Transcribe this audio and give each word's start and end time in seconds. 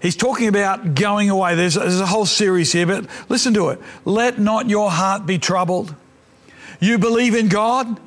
He's 0.00 0.16
talking 0.16 0.48
about 0.48 0.94
going 0.94 1.28
away. 1.28 1.54
There's, 1.54 1.74
there's 1.74 2.00
a 2.00 2.06
whole 2.06 2.26
series 2.26 2.72
here, 2.72 2.86
but 2.86 3.06
listen 3.28 3.52
to 3.54 3.68
it. 3.68 3.80
Let 4.04 4.38
not 4.38 4.68
your 4.68 4.90
heart 4.90 5.26
be 5.26 5.38
troubled. 5.38 5.94
You 6.80 6.98
believe 6.98 7.34
in 7.34 7.48
God, 7.48 8.00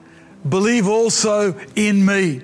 believe 0.48 0.88
also 0.88 1.56
in 1.76 2.06
me. 2.06 2.42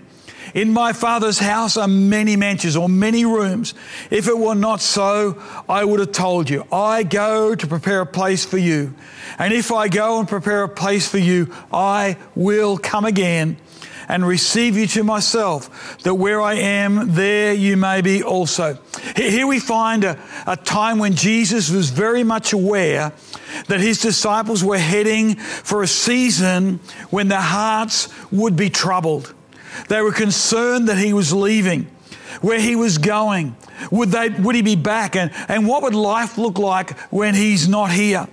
In 0.53 0.73
my 0.73 0.93
Father's 0.93 1.39
house 1.39 1.77
are 1.77 1.87
many 1.87 2.35
mansions 2.35 2.75
or 2.75 2.89
many 2.89 3.25
rooms. 3.25 3.73
If 4.09 4.27
it 4.27 4.37
were 4.37 4.55
not 4.55 4.81
so, 4.81 5.41
I 5.67 5.83
would 5.83 5.99
have 5.99 6.11
told 6.11 6.49
you. 6.49 6.65
I 6.71 7.03
go 7.03 7.55
to 7.55 7.67
prepare 7.67 8.01
a 8.01 8.05
place 8.05 8.45
for 8.45 8.57
you. 8.57 8.93
And 9.37 9.53
if 9.53 9.71
I 9.71 9.87
go 9.87 10.19
and 10.19 10.27
prepare 10.27 10.63
a 10.63 10.69
place 10.69 11.07
for 11.07 11.19
you, 11.19 11.53
I 11.71 12.17
will 12.35 12.77
come 12.77 13.05
again 13.05 13.57
and 14.09 14.27
receive 14.27 14.75
you 14.75 14.87
to 14.87 15.03
myself, 15.03 15.99
that 15.99 16.15
where 16.15 16.41
I 16.41 16.55
am, 16.55 17.13
there 17.13 17.53
you 17.53 17.77
may 17.77 18.01
be 18.01 18.23
also. 18.23 18.79
Here 19.15 19.45
we 19.45 19.59
find 19.59 20.03
a, 20.03 20.19
a 20.47 20.57
time 20.57 20.97
when 20.97 21.15
Jesus 21.15 21.69
was 21.69 21.91
very 21.91 22.23
much 22.23 22.51
aware 22.51 23.13
that 23.67 23.79
his 23.79 24.01
disciples 24.01 24.63
were 24.63 24.79
heading 24.79 25.35
for 25.35 25.83
a 25.83 25.87
season 25.87 26.79
when 27.11 27.27
their 27.27 27.39
hearts 27.39 28.09
would 28.31 28.55
be 28.55 28.69
troubled. 28.69 29.33
They 29.87 30.01
were 30.01 30.11
concerned 30.11 30.89
that 30.89 30.97
he 30.97 31.13
was 31.13 31.31
leaving, 31.31 31.83
where 32.41 32.59
he 32.59 32.75
was 32.75 32.97
going. 32.97 33.55
Would, 33.91 34.09
they, 34.09 34.29
would 34.29 34.55
he 34.55 34.63
be 34.63 34.75
back? 34.75 35.15
And, 35.15 35.31
and 35.47 35.67
what 35.67 35.83
would 35.83 35.95
life 35.95 36.37
look 36.37 36.57
like 36.57 36.97
when 37.11 37.35
he's 37.35 37.67
not 37.67 37.91
here? 37.91 38.27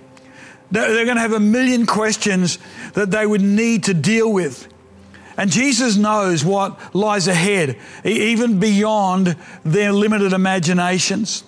They're 0.71 1.05
going 1.05 1.15
to 1.15 1.21
have 1.21 1.33
a 1.33 1.39
million 1.39 1.85
questions 1.85 2.59
that 2.93 3.11
they 3.11 3.25
would 3.25 3.41
need 3.41 3.85
to 3.85 3.93
deal 3.93 4.33
with. 4.33 4.67
And 5.37 5.51
Jesus 5.51 5.97
knows 5.97 6.43
what 6.43 6.95
lies 6.95 7.27
ahead, 7.27 7.77
even 8.03 8.59
beyond 8.59 9.37
their 9.63 9.93
limited 9.93 10.33
imaginations. 10.33 11.43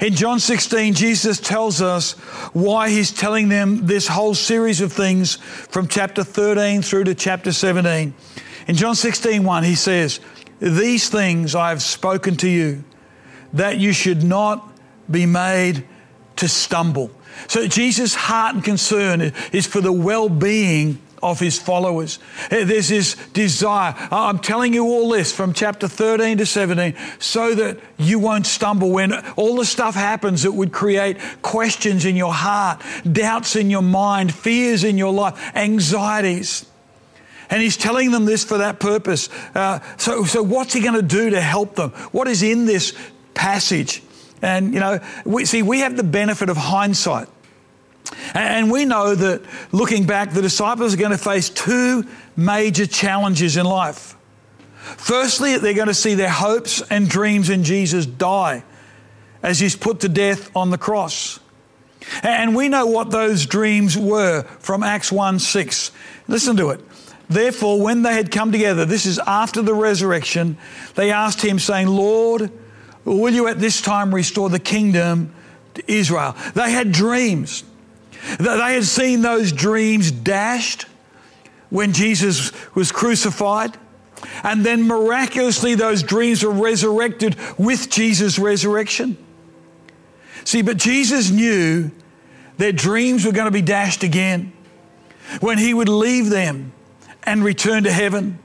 In 0.00 0.14
John 0.14 0.38
16, 0.38 0.94
Jesus 0.94 1.40
tells 1.40 1.82
us 1.82 2.12
why 2.52 2.90
he's 2.90 3.10
telling 3.10 3.48
them 3.48 3.86
this 3.86 4.06
whole 4.06 4.34
series 4.34 4.80
of 4.80 4.92
things 4.92 5.36
from 5.36 5.88
chapter 5.88 6.22
13 6.22 6.82
through 6.82 7.04
to 7.04 7.14
chapter 7.14 7.52
17. 7.52 8.14
In 8.68 8.74
John 8.74 8.94
16, 8.94 9.44
1, 9.44 9.64
he 9.64 9.74
says, 9.74 10.20
These 10.60 11.08
things 11.08 11.54
I 11.54 11.70
have 11.70 11.82
spoken 11.82 12.36
to 12.36 12.48
you, 12.48 12.84
that 13.52 13.78
you 13.78 13.92
should 13.92 14.22
not 14.22 14.72
be 15.10 15.26
made 15.26 15.84
to 16.36 16.48
stumble. 16.48 17.10
So 17.48 17.66
Jesus' 17.66 18.14
heart 18.14 18.54
and 18.54 18.64
concern 18.64 19.32
is 19.52 19.66
for 19.66 19.80
the 19.80 19.92
well 19.92 20.28
being 20.28 20.98
of 21.22 21.38
his 21.38 21.58
followers. 21.58 22.18
There's 22.50 22.88
this 22.88 23.14
desire. 23.28 23.94
I'm 24.10 24.38
telling 24.38 24.74
you 24.74 24.84
all 24.84 25.08
this 25.10 25.32
from 25.32 25.52
chapter 25.52 25.88
13 25.88 26.38
to 26.38 26.46
17 26.46 26.96
so 27.18 27.54
that 27.54 27.78
you 27.96 28.18
won't 28.18 28.46
stumble 28.46 28.90
when 28.90 29.12
all 29.36 29.56
the 29.56 29.64
stuff 29.64 29.94
happens 29.94 30.42
that 30.42 30.52
would 30.52 30.72
create 30.72 31.18
questions 31.42 32.04
in 32.04 32.16
your 32.16 32.32
heart, 32.32 32.82
doubts 33.10 33.56
in 33.56 33.70
your 33.70 33.82
mind, 33.82 34.34
fears 34.34 34.82
in 34.84 34.98
your 34.98 35.12
life, 35.12 35.38
anxieties. 35.54 36.66
And 37.50 37.62
he's 37.62 37.76
telling 37.76 38.10
them 38.10 38.24
this 38.24 38.44
for 38.44 38.58
that 38.58 38.80
purpose. 38.80 39.28
Uh, 39.54 39.80
so, 39.98 40.24
so, 40.24 40.42
what's 40.42 40.72
he 40.72 40.80
going 40.80 40.94
to 40.94 41.02
do 41.02 41.30
to 41.30 41.40
help 41.40 41.74
them? 41.74 41.90
What 42.10 42.26
is 42.26 42.42
in 42.42 42.64
this 42.64 42.94
passage? 43.34 44.02
And, 44.40 44.72
you 44.72 44.80
know, 44.80 45.00
we, 45.26 45.44
see, 45.44 45.62
we 45.62 45.80
have 45.80 45.96
the 45.96 46.02
benefit 46.02 46.48
of 46.48 46.56
hindsight. 46.56 47.28
And 48.34 48.70
we 48.70 48.84
know 48.84 49.14
that 49.14 49.42
looking 49.72 50.06
back, 50.06 50.32
the 50.32 50.42
disciples 50.42 50.94
are 50.94 50.96
going 50.96 51.12
to 51.12 51.18
face 51.18 51.48
two 51.48 52.04
major 52.36 52.86
challenges 52.86 53.56
in 53.56 53.66
life. 53.66 54.16
Firstly, 54.82 55.58
they're 55.58 55.74
going 55.74 55.88
to 55.88 55.94
see 55.94 56.14
their 56.14 56.30
hopes 56.30 56.82
and 56.90 57.08
dreams 57.08 57.50
in 57.50 57.64
Jesus 57.64 58.04
die 58.06 58.64
as 59.42 59.60
he's 59.60 59.76
put 59.76 60.00
to 60.00 60.08
death 60.08 60.54
on 60.56 60.70
the 60.70 60.78
cross. 60.78 61.40
And 62.22 62.56
we 62.56 62.68
know 62.68 62.86
what 62.86 63.10
those 63.10 63.46
dreams 63.46 63.96
were 63.96 64.42
from 64.58 64.82
Acts 64.82 65.12
1 65.12 65.38
6. 65.38 65.92
Listen 66.26 66.56
to 66.56 66.70
it. 66.70 66.80
Therefore, 67.28 67.80
when 67.80 68.02
they 68.02 68.14
had 68.14 68.30
come 68.30 68.52
together, 68.52 68.84
this 68.84 69.06
is 69.06 69.18
after 69.20 69.62
the 69.62 69.74
resurrection, 69.74 70.58
they 70.96 71.10
asked 71.10 71.42
him, 71.42 71.58
saying, 71.58 71.86
Lord, 71.88 72.50
will 73.04 73.32
you 73.32 73.46
at 73.46 73.58
this 73.58 73.80
time 73.80 74.14
restore 74.14 74.50
the 74.50 74.58
kingdom 74.58 75.32
to 75.74 75.92
Israel? 75.92 76.36
They 76.54 76.72
had 76.72 76.92
dreams. 76.92 77.64
They 78.38 78.74
had 78.74 78.84
seen 78.84 79.22
those 79.22 79.52
dreams 79.52 80.10
dashed 80.10 80.86
when 81.70 81.92
Jesus 81.92 82.52
was 82.74 82.92
crucified. 82.92 83.76
And 84.44 84.64
then 84.64 84.86
miraculously, 84.86 85.74
those 85.74 86.02
dreams 86.02 86.44
were 86.44 86.52
resurrected 86.52 87.36
with 87.58 87.90
Jesus' 87.90 88.38
resurrection. 88.38 89.16
See, 90.44 90.62
but 90.62 90.76
Jesus 90.76 91.30
knew 91.30 91.90
their 92.58 92.72
dreams 92.72 93.24
were 93.24 93.32
going 93.32 93.46
to 93.46 93.52
be 93.52 93.62
dashed 93.62 94.02
again 94.02 94.52
when 95.40 95.58
he 95.58 95.74
would 95.74 95.88
leave 95.88 96.30
them 96.30 96.72
and 97.24 97.42
return 97.42 97.84
to 97.84 97.92
heaven. 97.92 98.38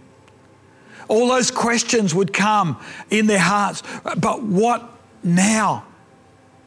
All 1.07 1.27
those 1.27 1.51
questions 1.51 2.13
would 2.13 2.33
come 2.33 2.79
in 3.09 3.27
their 3.27 3.39
hearts. 3.39 3.83
But 4.03 4.43
what 4.43 4.89
now? 5.23 5.85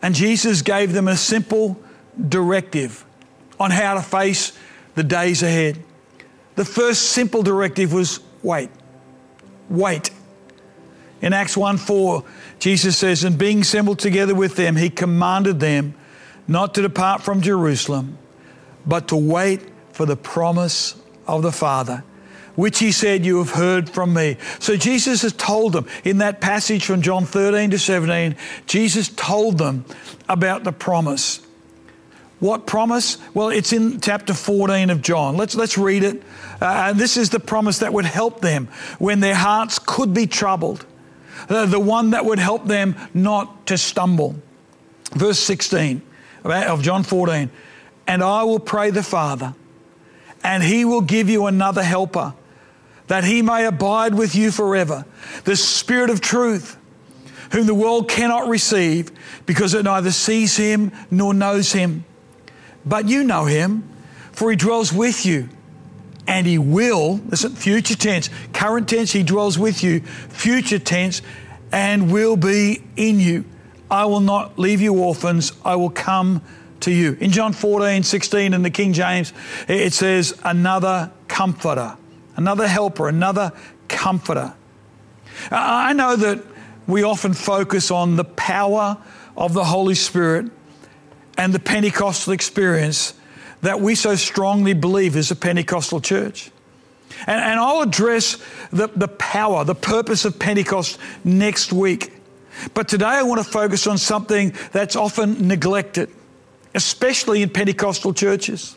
And 0.02 0.14
Jesus 0.14 0.62
gave 0.62 0.92
them 0.92 1.08
a 1.08 1.16
simple 1.16 1.80
directive 2.28 3.04
on 3.58 3.70
how 3.70 3.94
to 3.94 4.02
face 4.02 4.56
the 4.94 5.04
days 5.04 5.42
ahead. 5.42 5.82
The 6.56 6.64
first 6.64 7.10
simple 7.10 7.42
directive 7.42 7.92
was 7.92 8.20
wait. 8.42 8.70
Wait. 9.68 10.10
In 11.22 11.32
Acts 11.32 11.56
1 11.56 11.76
4, 11.76 12.24
Jesus 12.58 12.96
says, 12.96 13.24
And 13.24 13.38
being 13.38 13.60
assembled 13.60 13.98
together 13.98 14.34
with 14.34 14.56
them, 14.56 14.76
he 14.76 14.90
commanded 14.90 15.60
them 15.60 15.94
not 16.48 16.74
to 16.74 16.82
depart 16.82 17.22
from 17.22 17.42
Jerusalem, 17.42 18.18
but 18.86 19.08
to 19.08 19.16
wait 19.16 19.62
for 19.92 20.06
the 20.06 20.16
promise 20.16 21.00
of 21.26 21.42
the 21.42 21.52
Father, 21.52 22.02
which 22.56 22.78
he 22.78 22.90
said, 22.90 23.24
You 23.24 23.38
have 23.38 23.50
heard 23.50 23.90
from 23.90 24.14
me. 24.14 24.38
So 24.58 24.76
Jesus 24.76 25.22
has 25.22 25.32
told 25.34 25.74
them 25.74 25.86
in 26.04 26.18
that 26.18 26.40
passage 26.40 26.84
from 26.84 27.02
John 27.02 27.26
13 27.26 27.70
to 27.70 27.78
17, 27.78 28.36
Jesus 28.66 29.08
told 29.08 29.58
them 29.58 29.84
about 30.28 30.64
the 30.64 30.72
promise. 30.72 31.46
What 32.40 32.66
promise? 32.66 33.18
Well, 33.34 33.50
it's 33.50 33.72
in 33.72 34.00
chapter 34.00 34.32
14 34.32 34.88
of 34.88 35.02
John. 35.02 35.36
Let's, 35.36 35.54
let's 35.54 35.76
read 35.76 36.02
it. 36.02 36.22
Uh, 36.58 36.94
this 36.94 37.18
is 37.18 37.30
the 37.30 37.38
promise 37.38 37.78
that 37.78 37.92
would 37.92 38.06
help 38.06 38.40
them 38.40 38.68
when 38.98 39.20
their 39.20 39.34
hearts 39.34 39.78
could 39.78 40.14
be 40.14 40.26
troubled, 40.26 40.86
the 41.48 41.78
one 41.78 42.10
that 42.10 42.24
would 42.24 42.38
help 42.38 42.66
them 42.66 42.96
not 43.12 43.66
to 43.66 43.76
stumble. 43.76 44.36
Verse 45.12 45.38
16 45.38 46.00
of 46.44 46.82
John 46.82 47.02
14 47.02 47.50
And 48.06 48.22
I 48.22 48.44
will 48.44 48.58
pray 48.58 48.90
the 48.90 49.02
Father, 49.02 49.54
and 50.42 50.62
he 50.62 50.86
will 50.86 51.02
give 51.02 51.28
you 51.28 51.44
another 51.44 51.82
helper, 51.82 52.34
that 53.08 53.24
he 53.24 53.42
may 53.42 53.66
abide 53.66 54.14
with 54.14 54.34
you 54.34 54.50
forever, 54.50 55.04
the 55.44 55.56
Spirit 55.56 56.08
of 56.08 56.22
truth 56.22 56.78
whom 57.52 57.66
the 57.66 57.74
world 57.74 58.08
cannot 58.08 58.48
receive 58.48 59.10
because 59.44 59.74
it 59.74 59.82
neither 59.82 60.10
sees 60.10 60.56
him 60.56 60.92
nor 61.10 61.34
knows 61.34 61.72
him. 61.72 62.04
But 62.84 63.08
you 63.08 63.24
know 63.24 63.44
him, 63.44 63.88
for 64.32 64.50
he 64.50 64.56
dwells 64.56 64.92
with 64.92 65.26
you. 65.26 65.48
And 66.26 66.46
he 66.46 66.58
will, 66.58 67.20
listen, 67.26 67.54
future 67.54 67.96
tense, 67.96 68.30
current 68.52 68.88
tense, 68.88 69.12
he 69.12 69.22
dwells 69.22 69.58
with 69.58 69.82
you, 69.82 70.00
future 70.00 70.78
tense, 70.78 71.22
and 71.72 72.12
will 72.12 72.36
be 72.36 72.82
in 72.96 73.18
you. 73.18 73.44
I 73.90 74.04
will 74.04 74.20
not 74.20 74.58
leave 74.58 74.80
you 74.80 74.96
orphans, 74.96 75.52
I 75.64 75.74
will 75.76 75.90
come 75.90 76.42
to 76.80 76.92
you. 76.92 77.16
In 77.20 77.30
John 77.32 77.52
14, 77.52 78.02
16 78.02 78.54
in 78.54 78.62
the 78.62 78.70
King 78.70 78.92
James, 78.92 79.32
it 79.66 79.92
says, 79.92 80.38
another 80.44 81.10
comforter, 81.26 81.96
another 82.36 82.68
helper, 82.68 83.08
another 83.08 83.52
comforter. 83.88 84.54
I 85.50 85.92
know 85.92 86.16
that 86.16 86.42
we 86.86 87.02
often 87.02 87.34
focus 87.34 87.90
on 87.90 88.16
the 88.16 88.24
power 88.24 88.98
of 89.36 89.52
the 89.52 89.64
Holy 89.64 89.94
Spirit 89.94 90.50
and 91.40 91.54
the 91.54 91.58
Pentecostal 91.58 92.34
experience 92.34 93.14
that 93.62 93.80
we 93.80 93.94
so 93.94 94.14
strongly 94.14 94.74
believe 94.74 95.16
is 95.16 95.30
a 95.30 95.34
Pentecostal 95.34 95.98
church. 95.98 96.50
And, 97.26 97.40
and 97.40 97.58
I'll 97.58 97.80
address 97.80 98.36
the, 98.70 98.88
the 98.88 99.08
power, 99.08 99.64
the 99.64 99.74
purpose 99.74 100.26
of 100.26 100.38
Pentecost 100.38 100.98
next 101.24 101.72
week. 101.72 102.12
But 102.74 102.88
today 102.88 103.06
I 103.06 103.22
want 103.22 103.42
to 103.42 103.50
focus 103.50 103.86
on 103.86 103.96
something 103.96 104.52
that's 104.72 104.96
often 104.96 105.48
neglected, 105.48 106.10
especially 106.74 107.40
in 107.40 107.48
Pentecostal 107.48 108.12
churches. 108.12 108.76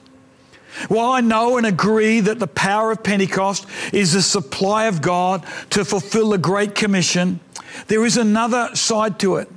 While 0.87 1.11
I 1.11 1.19
know 1.19 1.57
and 1.57 1.65
agree 1.65 2.21
that 2.21 2.39
the 2.39 2.47
power 2.47 2.93
of 2.93 3.03
Pentecost 3.03 3.65
is 3.91 4.13
the 4.13 4.21
supply 4.21 4.85
of 4.85 5.01
God 5.01 5.45
to 5.71 5.83
fulfill 5.83 6.29
the 6.29 6.37
Great 6.37 6.75
Commission, 6.75 7.41
there 7.87 8.05
is 8.05 8.15
another 8.15 8.73
side 8.73 9.19
to 9.19 9.35
it. 9.35 9.49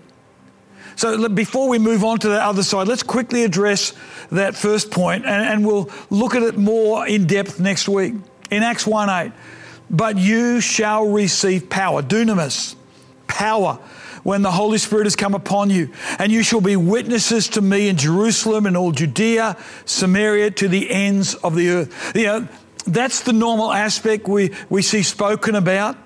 So 0.96 1.28
before 1.28 1.68
we 1.68 1.78
move 1.78 2.02
on 2.04 2.18
to 2.20 2.28
the 2.28 2.42
other 2.42 2.62
side, 2.62 2.88
let's 2.88 3.02
quickly 3.02 3.44
address 3.44 3.92
that 4.32 4.56
first 4.56 4.90
point 4.90 5.26
and, 5.26 5.44
and 5.44 5.66
we'll 5.66 5.90
look 6.10 6.34
at 6.34 6.42
it 6.42 6.56
more 6.56 7.06
in 7.06 7.26
depth 7.26 7.60
next 7.60 7.88
week. 7.88 8.14
In 8.50 8.62
Acts 8.62 8.86
1 8.86 9.10
8, 9.10 9.32
but 9.90 10.16
you 10.16 10.60
shall 10.60 11.08
receive 11.08 11.68
power, 11.68 12.02
dunamis, 12.02 12.76
power 13.26 13.78
when 14.22 14.42
the 14.42 14.50
Holy 14.50 14.78
Spirit 14.78 15.04
has 15.04 15.14
come 15.14 15.34
upon 15.34 15.70
you, 15.70 15.92
and 16.18 16.32
you 16.32 16.42
shall 16.42 16.60
be 16.60 16.74
witnesses 16.74 17.48
to 17.50 17.60
me 17.60 17.88
in 17.88 17.96
Jerusalem 17.96 18.66
and 18.66 18.76
all 18.76 18.90
Judea, 18.90 19.56
Samaria, 19.84 20.50
to 20.52 20.68
the 20.68 20.90
ends 20.90 21.34
of 21.34 21.54
the 21.54 21.70
earth. 21.70 22.12
You 22.16 22.24
know, 22.24 22.48
that's 22.86 23.22
the 23.22 23.32
normal 23.32 23.72
aspect 23.72 24.26
we, 24.26 24.52
we 24.68 24.82
see 24.82 25.02
spoken 25.02 25.54
about. 25.54 25.96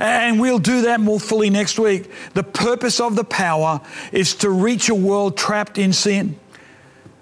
And 0.00 0.40
we'll 0.40 0.58
do 0.58 0.82
that 0.82 0.98
more 0.98 1.20
fully 1.20 1.50
next 1.50 1.78
week. 1.78 2.10
The 2.32 2.42
purpose 2.42 3.00
of 3.00 3.16
the 3.16 3.24
power 3.24 3.82
is 4.12 4.34
to 4.36 4.48
reach 4.48 4.88
a 4.88 4.94
world 4.94 5.36
trapped 5.36 5.76
in 5.76 5.92
sin. 5.92 6.40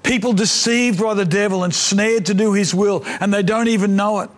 People 0.05 0.33
deceived 0.33 1.03
by 1.03 1.15
the 1.15 1.25
devil 1.25 1.65
and 1.65 1.75
snared 1.75 2.27
to 2.27 2.35
do 2.35 2.53
his 2.53 2.73
will, 2.73 3.03
and 3.21 3.35
they 3.35 3.43
don't 3.43 3.67
even 3.67 3.97
know 3.97 4.21
it. 4.21 4.31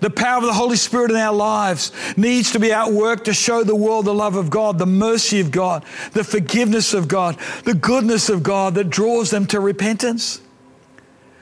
The 0.00 0.08
power 0.08 0.38
of 0.38 0.44
the 0.44 0.54
Holy 0.54 0.76
Spirit 0.76 1.10
in 1.10 1.18
our 1.18 1.34
lives 1.34 1.92
needs 2.16 2.52
to 2.52 2.58
be 2.58 2.72
at 2.72 2.92
work 2.92 3.24
to 3.24 3.34
show 3.34 3.62
the 3.62 3.76
world 3.76 4.06
the 4.06 4.14
love 4.14 4.36
of 4.36 4.48
God, 4.48 4.78
the 4.78 4.86
mercy 4.86 5.40
of 5.40 5.50
God, 5.50 5.84
the 6.12 6.24
forgiveness 6.24 6.94
of 6.94 7.08
God, 7.08 7.38
the 7.64 7.74
goodness 7.74 8.30
of 8.30 8.42
God 8.42 8.74
that 8.74 8.88
draws 8.88 9.30
them 9.30 9.46
to 9.48 9.60
repentance. 9.60 10.40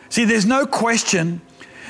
See, 0.09 0.25
there's 0.25 0.47
no 0.47 0.67
question 0.67 1.43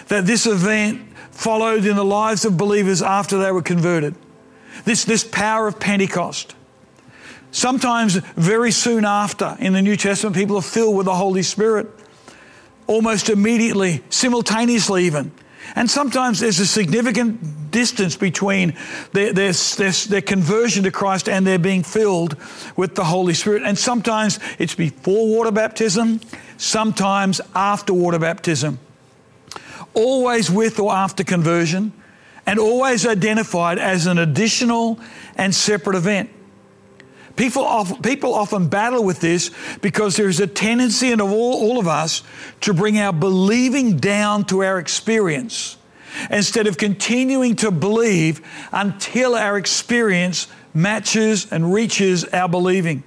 that 0.09 0.27
this 0.27 0.47
event 0.47 1.01
followed 1.31 1.87
in 1.87 1.97
the 1.97 2.05
lives 2.05 2.45
of 2.45 2.59
believers 2.59 3.01
after 3.01 3.39
they 3.39 3.51
were 3.51 3.63
converted. 3.63 4.15
This, 4.85 5.05
this 5.05 5.25
power 5.25 5.67
of 5.67 5.81
Pentecost. 5.81 6.55
Sometimes, 7.51 8.17
very 8.37 8.73
soon 8.73 9.05
after, 9.05 9.57
in 9.61 9.73
the 9.73 9.83
New 9.83 9.97
Testament, 9.97 10.35
people 10.35 10.57
are 10.57 10.63
filled 10.63 10.97
with 10.97 11.07
the 11.07 11.15
Holy 11.15 11.43
Spirit, 11.43 11.89
almost 12.87 13.31
immediately, 13.31 14.03
simultaneously, 14.11 15.05
even. 15.05 15.31
And 15.77 15.91
sometimes 15.91 16.41
there's 16.41 16.61
a 16.61 16.67
significant 16.67 17.71
distance 17.71 18.17
between 18.17 18.77
their, 19.13 19.33
their, 19.33 19.53
their, 19.53 19.91
their, 19.91 20.21
conversion 20.21 20.85
to 20.85 20.91
Christ 20.91 21.29
and 21.29 21.47
their 21.47 21.59
being 21.59 21.83
filled 21.83 22.37
with 22.77 22.95
the 22.95 23.05
Holy 23.05 23.35
Spirit. 23.35 23.63
And 23.65 23.79
sometimes 23.79 24.39
it's 24.59 24.75
before 24.75 25.29
water 25.29 25.51
baptism, 25.51 26.21
sometimes 26.57 27.41
after 27.55 27.93
water 27.95 28.19
baptism. 28.19 28.79
Always 29.95 30.51
with 30.51 30.79
or 30.79 30.93
after 30.93 31.25
conversion, 31.25 31.93
and 32.47 32.59
always 32.59 33.07
identified 33.07 33.79
as 33.79 34.07
an 34.07 34.19
additional 34.19 34.99
and 35.37 35.55
separate 35.55 35.97
event. 35.97 36.31
People 37.37 37.65
often, 37.65 38.01
people 38.01 38.33
often 38.35 38.69
battle 38.69 39.03
with 39.03 39.21
this 39.21 39.51
because 39.83 40.17
there's 40.17 40.39
a 40.39 40.47
tendency 40.47 41.11
in 41.11 41.21
all, 41.21 41.31
all 41.31 41.79
of 41.79 41.89
us 41.89 42.23
to 42.61 42.73
bring 42.73 42.99
our 42.99 43.13
believing 43.13 43.97
down 43.97 44.45
to 44.45 44.63
our 44.63 44.79
experience 44.79 45.77
instead 46.31 46.69
of 46.69 46.79
continuing 46.79 47.57
to 47.57 47.73
believe 47.73 48.41
until 48.73 49.35
our 49.35 49.59
experience 49.59 50.47
matches 50.73 51.51
and 51.51 51.73
reaches 51.73 52.25
our 52.27 52.49
believing. 52.49 53.03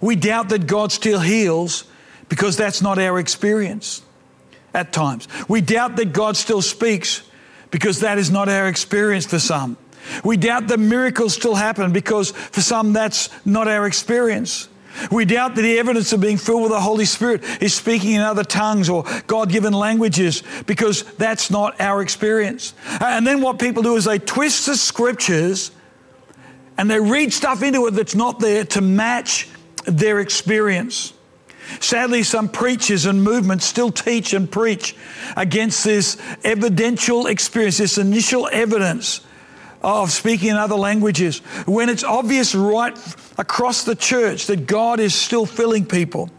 We 0.00 0.16
doubt 0.16 0.48
that 0.48 0.66
God 0.66 0.90
still 0.90 1.20
heals 1.20 1.84
because 2.30 2.56
that's 2.56 2.80
not 2.80 2.98
our 2.98 3.18
experience 3.18 4.02
at 4.72 4.92
times. 4.92 5.28
We 5.48 5.60
doubt 5.60 5.96
that 5.96 6.12
God 6.12 6.36
still 6.36 6.62
speaks 6.62 7.22
because 7.74 7.98
that 7.98 8.18
is 8.18 8.30
not 8.30 8.48
our 8.48 8.68
experience 8.68 9.26
for 9.26 9.40
some. 9.40 9.76
We 10.22 10.36
doubt 10.36 10.68
that 10.68 10.78
miracles 10.78 11.34
still 11.34 11.56
happen 11.56 11.92
because 11.92 12.30
for 12.30 12.60
some 12.60 12.92
that's 12.92 13.30
not 13.44 13.66
our 13.66 13.84
experience. 13.84 14.68
We 15.10 15.24
doubt 15.24 15.56
that 15.56 15.62
the 15.62 15.76
evidence 15.80 16.12
of 16.12 16.20
being 16.20 16.36
filled 16.36 16.62
with 16.62 16.70
the 16.70 16.78
Holy 16.78 17.04
Spirit 17.04 17.42
is 17.60 17.74
speaking 17.74 18.12
in 18.12 18.20
other 18.20 18.44
tongues 18.44 18.88
or 18.88 19.02
God 19.26 19.50
given 19.50 19.72
languages 19.72 20.44
because 20.66 21.02
that's 21.14 21.50
not 21.50 21.80
our 21.80 22.00
experience. 22.00 22.74
And 23.00 23.26
then 23.26 23.40
what 23.40 23.58
people 23.58 23.82
do 23.82 23.96
is 23.96 24.04
they 24.04 24.20
twist 24.20 24.66
the 24.66 24.76
scriptures 24.76 25.72
and 26.78 26.88
they 26.88 27.00
read 27.00 27.32
stuff 27.32 27.60
into 27.64 27.88
it 27.88 27.90
that's 27.90 28.14
not 28.14 28.38
there 28.38 28.62
to 28.66 28.80
match 28.82 29.48
their 29.84 30.20
experience. 30.20 31.12
Sadly, 31.80 32.22
some 32.22 32.48
preachers 32.48 33.06
and 33.06 33.22
movements 33.22 33.66
still 33.66 33.90
teach 33.90 34.32
and 34.32 34.50
preach 34.50 34.94
against 35.36 35.84
this 35.84 36.16
evidential 36.44 37.26
experience, 37.26 37.78
this 37.78 37.98
initial 37.98 38.48
evidence 38.52 39.20
of 39.82 40.10
speaking 40.10 40.50
in 40.50 40.56
other 40.56 40.76
languages, 40.76 41.38
when 41.66 41.88
it's 41.88 42.04
obvious 42.04 42.54
right 42.54 42.96
across 43.36 43.84
the 43.84 43.94
church 43.94 44.46
that 44.46 44.66
God 44.66 44.98
is 44.98 45.14
still 45.14 45.46
filling 45.46 45.84
people 45.84 46.30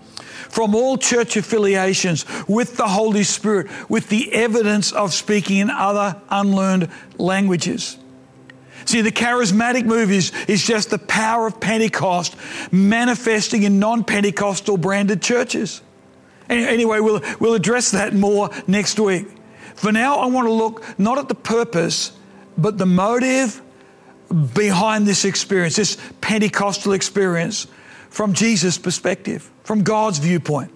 from 0.50 0.74
all 0.74 0.98
church 0.98 1.38
affiliations 1.38 2.26
with 2.48 2.78
the 2.78 2.88
Holy 2.88 3.24
Spirit, 3.24 3.68
with 3.90 4.10
the 4.10 4.32
evidence 4.34 4.92
of 4.92 5.14
speaking 5.14 5.58
in 5.58 5.70
other 5.70 6.20
unlearned 6.30 6.90
languages. 7.18 7.98
See, 8.86 9.02
the 9.02 9.12
charismatic 9.12 9.86
move 9.86 10.12
is, 10.12 10.32
is 10.48 10.66
just 10.66 10.92
the 10.92 11.00
power 11.00 11.48
of 11.48 11.60
Pentecost 11.60 12.36
manifesting 12.72 13.64
in 13.64 13.80
non 13.80 14.04
Pentecostal 14.04 14.78
branded 14.78 15.22
churches. 15.22 15.82
Anyway, 16.48 17.00
we'll, 17.00 17.22
we'll 17.40 17.56
address 17.56 17.92
that 17.92 18.14
more 18.14 18.52
next 18.68 19.00
week. 19.00 19.28
For 19.74 19.92
now, 19.92 20.20
I 20.20 20.28
want 20.28 20.48
to 20.48 20.54
look 20.54 20.86
not 21.00 21.18
at 21.18 21.28
the 21.28 21.36
purpose, 21.36 22.12
but 22.58 22.78
the 22.78 22.86
motive 22.86 23.62
behind 24.54 25.08
this 25.08 25.26
experience, 25.26 25.76
this 25.76 25.98
Pentecostal 26.22 26.94
experience, 26.94 27.68
from 28.10 28.34
Jesus' 28.34 28.78
perspective, 28.78 29.50
from 29.64 29.84
God's 29.84 30.20
viewpoint. 30.20 30.72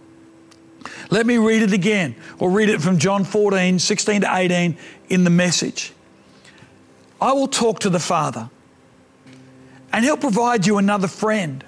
Let 1.11 1.25
me 1.25 1.37
read 1.37 1.61
it 1.61 1.73
again, 1.73 2.15
or 2.39 2.49
read 2.49 2.69
it 2.69 2.81
from 2.81 2.97
John 2.97 3.23
14, 3.23 3.79
16 3.79 4.21
to 4.21 4.35
18 4.35 4.77
in 5.09 5.23
the 5.23 5.29
message. 5.29 5.93
I 7.21 7.33
will 7.33 7.47
talk 7.47 7.79
to 7.81 7.89
the 7.89 7.99
Father, 7.99 8.49
and 9.91 10.05
He'll 10.05 10.17
provide 10.17 10.65
you 10.65 10.77
another 10.77 11.07
friend 11.07 11.63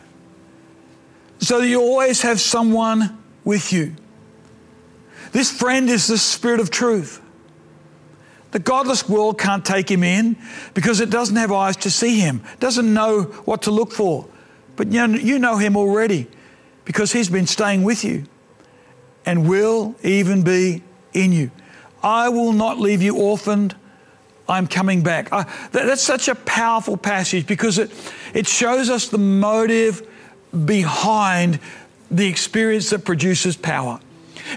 so 1.39 1.59
that 1.59 1.67
you 1.67 1.81
always 1.81 2.21
have 2.21 2.39
someone 2.39 3.17
with 3.43 3.73
you. 3.73 3.95
This 5.31 5.51
friend 5.51 5.89
is 5.89 6.07
the 6.07 6.17
Spirit 6.17 6.59
of 6.59 6.69
truth. 6.69 7.21
The 8.51 8.59
godless 8.59 9.07
world 9.07 9.39
can't 9.39 9.65
take 9.65 9.89
him 9.89 10.03
in 10.03 10.35
because 10.73 10.99
it 10.99 11.09
doesn't 11.09 11.37
have 11.37 11.51
eyes 11.53 11.77
to 11.77 11.89
see 11.89 12.19
him, 12.19 12.43
doesn't 12.59 12.93
know 12.93 13.23
what 13.45 13.61
to 13.63 13.71
look 13.71 13.93
for. 13.93 14.27
But 14.75 14.91
you 14.91 15.39
know 15.39 15.57
him 15.57 15.77
already 15.77 16.27
because 16.83 17.13
he's 17.13 17.29
been 17.29 17.47
staying 17.47 17.83
with 17.83 18.03
you 18.03 18.25
and 19.25 19.47
will 19.47 19.95
even 20.03 20.43
be 20.43 20.83
in 21.13 21.31
you. 21.31 21.51
I 22.03 22.29
will 22.29 22.51
not 22.51 22.77
leave 22.77 23.01
you 23.01 23.15
orphaned. 23.15 23.75
I'm 24.51 24.67
coming 24.67 25.01
back. 25.01 25.31
I, 25.31 25.43
that, 25.43 25.85
that's 25.85 26.01
such 26.01 26.27
a 26.27 26.35
powerful 26.35 26.97
passage 26.97 27.47
because 27.47 27.77
it, 27.77 27.89
it 28.33 28.47
shows 28.47 28.89
us 28.89 29.07
the 29.07 29.17
motive 29.17 30.05
behind 30.65 31.59
the 32.11 32.27
experience 32.27 32.89
that 32.89 33.05
produces 33.05 33.55
power. 33.55 34.01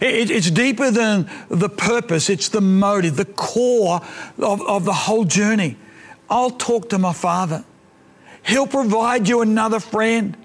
It, 0.03 0.33
it's 0.33 0.51
deeper 0.51 0.91
than 0.91 1.31
the 1.49 1.69
purpose, 1.69 2.29
it's 2.29 2.49
the 2.49 2.61
motive, 2.61 3.15
the 3.15 3.25
core 3.25 4.01
of, 4.39 4.61
of 4.63 4.85
the 4.85 4.93
whole 4.93 5.25
journey. 5.25 5.77
I'll 6.29 6.51
talk 6.51 6.89
to 6.91 6.99
my 6.99 7.13
Father. 7.13 7.65
He'll 8.45 8.67
provide 8.67 9.29
you 9.29 9.43
another 9.43 9.79
friend. 9.79 10.37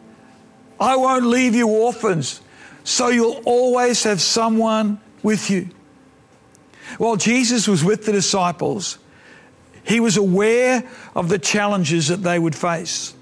I 0.80 0.96
won't 0.96 1.26
leave 1.26 1.56
you 1.56 1.68
orphans. 1.68 2.42
So 2.84 3.08
you'll 3.08 3.42
always 3.46 4.04
have 4.04 4.22
someone 4.22 5.00
with 5.24 5.50
you. 5.50 5.70
While 7.00 7.16
Jesus 7.16 7.68
was 7.68 7.84
with 7.84 8.06
the 8.06 8.12
disciples, 8.12 9.00
he 9.90 10.00
was 10.00 10.18
aware 10.18 10.84
of 11.16 11.30
the 11.30 11.40
challenges 11.40 12.10
that 12.10 12.22
they 12.22 12.38
would 12.38 12.56
face. 12.56 13.16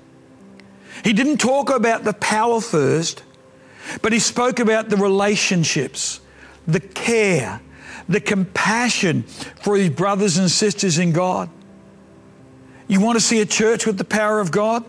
He 1.01 1.13
didn't 1.13 1.37
talk 1.37 1.69
about 1.69 2.03
the 2.03 2.11
power 2.11 2.59
first, 2.59 3.23
but 4.01 4.11
he 4.11 4.19
spoke 4.19 4.59
about 4.59 4.89
the 4.89 4.97
relationships, 4.97 6.19
the 6.67 6.81
care, 6.81 7.61
the 8.09 8.19
compassion 8.19 9.23
for 9.23 9.77
his 9.77 9.89
brothers 9.89 10.37
and 10.37 10.51
sisters 10.51 10.97
in 10.97 11.13
God. 11.13 11.49
You 12.89 12.99
want 12.99 13.17
to 13.17 13.23
see 13.23 13.39
a 13.39 13.45
church 13.45 13.85
with 13.85 13.97
the 13.97 14.03
power 14.03 14.41
of 14.41 14.51
God? 14.51 14.83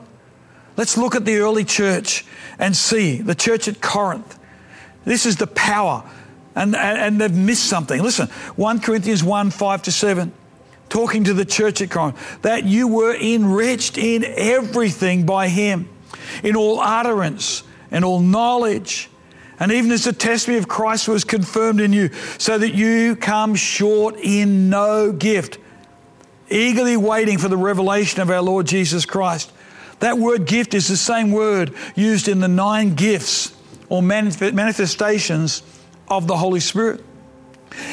Let's 0.77 0.97
look 0.97 1.15
at 1.15 1.25
the 1.25 1.37
early 1.37 1.65
church 1.65 2.25
and 2.59 2.77
see 2.77 3.23
the 3.23 3.37
church 3.37 3.69
at 3.69 3.81
Corinth. 3.81 4.37
This 5.05 5.27
is 5.27 5.37
the 5.37 5.47
power, 5.47 6.03
and, 6.57 6.75
and 6.75 7.21
they've 7.21 7.33
missed 7.33 7.67
something. 7.67 8.03
Listen, 8.03 8.27
1 8.57 8.81
Corinthians 8.81 9.23
1 9.23 9.51
5 9.51 9.83
to 9.83 9.93
7, 9.93 10.33
talking 10.89 11.25
to 11.25 11.35
the 11.35 11.45
church 11.45 11.81
at 11.81 11.91
Corinth, 11.91 12.43
that 12.43 12.65
you 12.65 12.89
were 12.89 13.15
enriched 13.15 13.99
in 13.99 14.25
everything 14.25 15.27
by 15.27 15.49
him, 15.49 15.89
in 16.43 16.57
all 16.57 16.81
utterance 16.81 17.63
and 17.91 18.05
all 18.05 18.21
knowledge. 18.21 19.09
And 19.61 19.73
even 19.73 19.91
as 19.91 20.05
the 20.05 20.13
testimony 20.13 20.59
of 20.59 20.69
Christ 20.69 21.09
was 21.09 21.25
confirmed 21.25 21.81
in 21.81 21.93
you, 21.93 22.11
so 22.39 22.59
that 22.59 22.75
you 22.75 23.17
come 23.17 23.55
short 23.55 24.17
in 24.17 24.71
no 24.71 25.13
gift, 25.13 25.59
eagerly 26.49 26.97
waiting 26.97 27.39
for 27.39 27.49
the 27.49 27.57
revelation 27.57 28.21
of 28.21 28.31
our 28.31 28.41
Lord 28.41 28.67
Jesus 28.67 29.05
Christ. 29.05 29.53
That 30.01 30.17
word 30.17 30.47
gift 30.47 30.75
is 30.75 30.87
the 30.87 30.97
same 30.97 31.33
word 31.33 31.75
used 31.97 32.29
in 32.29 32.39
the 32.39 32.49
nine 32.49 32.95
gifts 32.95 33.53
or 33.89 34.01
manifestations 34.01 35.63
of 36.07 36.29
the 36.29 36.37
Holy 36.37 36.61
Spirit. 36.61 37.05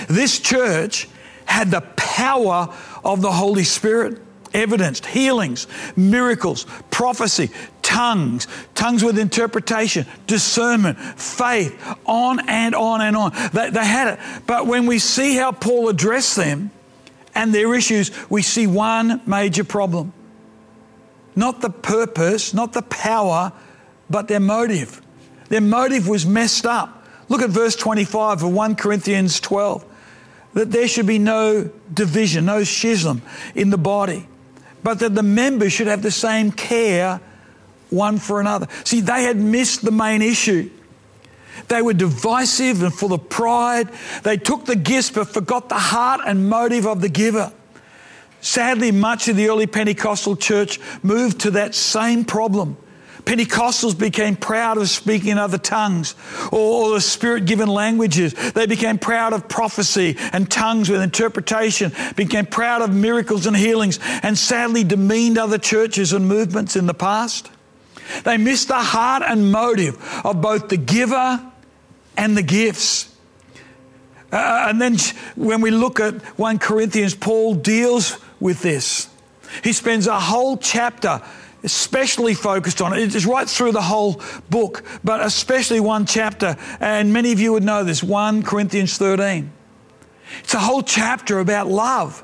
This 0.08 0.40
church 0.40 1.08
had 1.56 1.72
the 1.72 1.82
power 1.96 2.68
of 3.06 3.22
the 3.22 3.32
Holy 3.32 3.64
Spirit 3.64 4.22
evidenced 4.54 5.06
healings, 5.06 5.68
miracles, 5.96 6.66
prophecy, 6.92 7.50
tongues, 7.82 8.46
tongues 8.74 9.06
with 9.06 9.18
interpretation, 9.18 10.06
discernment, 10.28 11.00
faith, 11.00 11.82
on 12.06 12.42
and 12.50 12.76
on 12.76 13.00
and 13.00 13.16
on. 13.16 13.32
They, 13.54 13.70
they 13.70 13.86
had 13.86 14.14
it. 14.14 14.20
But 14.46 14.68
when 14.68 14.86
we 14.86 15.00
see 15.00 15.38
how 15.38 15.54
Paul 15.54 15.88
addressed 15.88 16.36
them 16.36 16.72
and 17.34 17.56
their 17.56 17.74
issues, 17.74 18.12
we 18.30 18.42
see 18.42 18.68
one 18.68 19.22
major 19.26 19.64
problem. 19.64 20.12
Not 21.38 21.62
the 21.62 21.70
purpose, 21.70 22.54
not 22.54 22.74
the 22.74 22.82
power, 22.82 23.54
but 24.10 24.28
their 24.28 24.42
motive. 24.42 25.02
Their 25.48 25.62
motive 25.62 26.10
was 26.10 26.26
messed 26.26 26.66
up. 26.66 27.08
Look 27.30 27.42
at 27.42 27.50
verse 27.50 27.78
25 27.78 28.44
of 28.44 28.52
1 28.52 28.76
Corinthians 28.76 29.40
12 29.40 29.86
that 30.56 30.72
there 30.72 30.88
should 30.88 31.06
be 31.06 31.20
no 31.20 31.70
division, 31.94 32.46
no 32.46 32.64
schism 32.64 33.22
in 33.54 33.70
the 33.70 33.78
body 33.78 34.28
but 34.86 35.00
that 35.00 35.16
the 35.16 35.24
members 35.24 35.74
should 35.74 35.88
have 35.88 36.04
the 36.04 36.12
same 36.12 36.52
care 36.52 37.20
one 37.90 38.20
for 38.20 38.40
another. 38.40 38.68
See, 38.84 39.02
they 39.02 39.24
had 39.24 39.36
missed 39.36 39.84
the 39.84 39.90
main 39.90 40.22
issue. 40.22 40.70
They 41.70 41.82
were 41.82 41.94
divisive 41.94 42.84
and 42.84 42.94
full 42.94 43.12
of 43.12 43.28
pride. 43.28 43.90
They 44.22 44.38
took 44.38 44.66
the 44.66 44.76
gifts 44.76 45.10
but 45.10 45.28
forgot 45.28 45.70
the 45.70 45.80
heart 45.80 46.22
and 46.28 46.48
motive 46.48 46.86
of 46.86 47.02
the 47.02 47.10
giver. 47.10 47.52
Sadly, 48.42 48.92
much 48.92 49.28
of 49.28 49.38
the 49.38 49.50
early 49.50 49.66
Pentecostal 49.66 50.36
church 50.36 50.80
moved 51.02 51.40
to 51.42 51.52
that 51.52 51.74
same 51.74 52.24
problem. 52.24 52.78
Pentecostals 53.25 53.98
became 53.98 54.36
proud 54.36 54.77
of 54.77 54.88
speaking 54.88 55.29
in 55.29 55.38
other 55.39 55.58
tongues 55.58 56.15
or, 56.51 56.94
the 56.94 57.01
spirit 57.01 57.46
given 57.46 57.67
languages. 57.67 58.34
They 58.53 58.67
became 58.67 59.00
proud 59.00 59.34
of 59.34 59.50
prophecy 59.50 60.15
and 60.32 60.50
tongues 60.50 60.89
with 60.89 61.01
interpretation, 61.01 61.91
became 62.15 62.46
proud 62.46 62.82
of 62.82 62.94
miracles 62.94 63.48
and 63.48 63.58
healings, 63.58 64.00
and 64.22 64.38
sadly 64.38 64.84
demeaned 64.84 65.38
other 65.38 65.58
churches 65.58 66.13
and 66.13 66.27
movements 66.27 66.75
in 66.75 66.86
the 66.86 66.94
past. 66.94 67.50
They 68.24 68.38
missed 68.38 68.67
the 68.67 68.75
heart 68.75 69.24
and 69.25 69.51
motive 69.51 69.98
of 70.24 70.41
both 70.41 70.70
the 70.70 70.77
giver 70.77 71.51
and 72.15 72.38
the 72.38 72.44
gifts. 72.44 73.13
Uh, 74.32 74.67
and 74.70 74.82
then 74.82 74.98
when 75.36 75.62
we 75.62 75.72
look 75.72 76.00
at 76.00 76.22
1 76.38 76.60
Corinthians, 76.60 77.15
Paul 77.15 77.55
deals 77.55 78.20
with 78.39 78.62
this. 78.62 79.10
He 79.63 79.74
spends 79.74 80.08
a 80.08 80.20
whole 80.20 80.58
chapter 80.58 81.22
especially 81.66 82.34
focused 82.34 82.82
on 82.82 82.94
it. 82.94 83.14
It's 83.16 83.26
right 83.26 83.50
through 83.50 83.74
the 83.74 83.82
whole 83.82 84.22
book, 84.50 84.84
but 85.04 85.22
especially 85.22 85.80
one 85.80 86.06
chapter. 86.06 86.56
And 86.80 87.12
many 87.12 87.32
of 87.32 87.40
you 87.40 87.52
would 87.54 87.64
know 87.64 87.84
this 87.84 88.02
1 88.02 88.44
Corinthians 88.44 88.98
13. 88.98 89.52
It's 90.40 90.54
a 90.54 90.60
whole 90.60 90.84
chapter 90.84 91.40
about 91.40 91.68
love. 91.68 92.24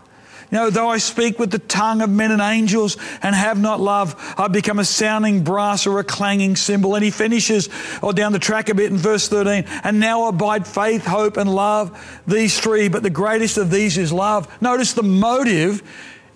You 0.51 0.57
know, 0.57 0.69
though 0.69 0.89
I 0.89 0.97
speak 0.97 1.39
with 1.39 1.49
the 1.49 1.59
tongue 1.59 2.01
of 2.01 2.09
men 2.09 2.29
and 2.29 2.41
angels 2.41 2.97
and 3.23 3.33
have 3.33 3.59
not 3.59 3.79
love, 3.79 4.15
I 4.37 4.49
become 4.49 4.79
a 4.79 4.85
sounding 4.85 5.45
brass 5.45 5.87
or 5.87 5.99
a 5.99 6.03
clanging 6.03 6.57
cymbal. 6.57 6.95
And 6.95 7.05
he 7.05 7.09
finishes, 7.09 7.69
or 8.01 8.11
down 8.11 8.33
the 8.33 8.39
track 8.39 8.67
a 8.67 8.75
bit 8.75 8.91
in 8.91 8.97
verse 8.97 9.29
13, 9.29 9.63
and 9.83 9.99
now 10.01 10.27
abide 10.27 10.67
faith, 10.67 11.05
hope, 11.05 11.37
and 11.37 11.53
love, 11.53 12.21
these 12.27 12.59
three, 12.59 12.89
but 12.89 13.01
the 13.01 13.09
greatest 13.09 13.57
of 13.57 13.71
these 13.71 13.97
is 13.97 14.11
love. 14.11 14.61
Notice 14.61 14.91
the 14.91 15.03
motive 15.03 15.83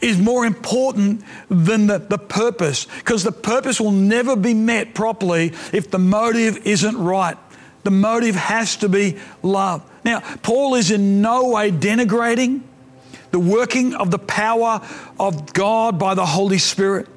is 0.01 0.19
more 0.19 0.45
important 0.45 1.23
than 1.49 1.87
the, 1.87 1.99
the 1.99 2.17
purpose 2.17 2.85
because 2.99 3.23
the 3.23 3.31
purpose 3.31 3.79
will 3.79 3.91
never 3.91 4.35
be 4.35 4.53
met 4.53 4.93
properly 4.93 5.53
if 5.73 5.89
the 5.89 5.99
motive 5.99 6.65
isn't 6.65 6.97
right. 6.97 7.37
The 7.83 7.91
motive 7.91 8.35
has 8.35 8.77
to 8.77 8.89
be 8.89 9.17
love. 9.41 9.89
Now, 10.03 10.19
Paul 10.41 10.75
is 10.75 10.91
in 10.91 11.21
no 11.21 11.49
way 11.49 11.71
denigrating 11.71 12.61
the 13.31 13.39
working 13.39 13.93
of 13.93 14.11
the 14.11 14.19
power 14.19 14.81
of 15.19 15.53
God 15.53 15.99
by 15.99 16.13
the 16.13 16.25
Holy 16.25 16.57
Spirit. 16.57 17.07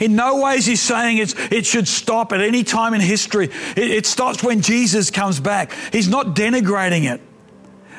In 0.00 0.16
no 0.16 0.42
ways 0.42 0.66
he's 0.66 0.82
saying 0.82 1.18
it 1.18 1.66
should 1.66 1.88
stop 1.88 2.32
at 2.32 2.40
any 2.40 2.62
time 2.62 2.94
in 2.94 3.00
history. 3.00 3.46
It, 3.76 3.90
it 3.90 4.06
stops 4.06 4.44
when 4.44 4.60
Jesus 4.60 5.10
comes 5.10 5.40
back. 5.40 5.72
He's 5.92 6.08
not 6.08 6.36
denigrating 6.36 7.12
it. 7.12 7.20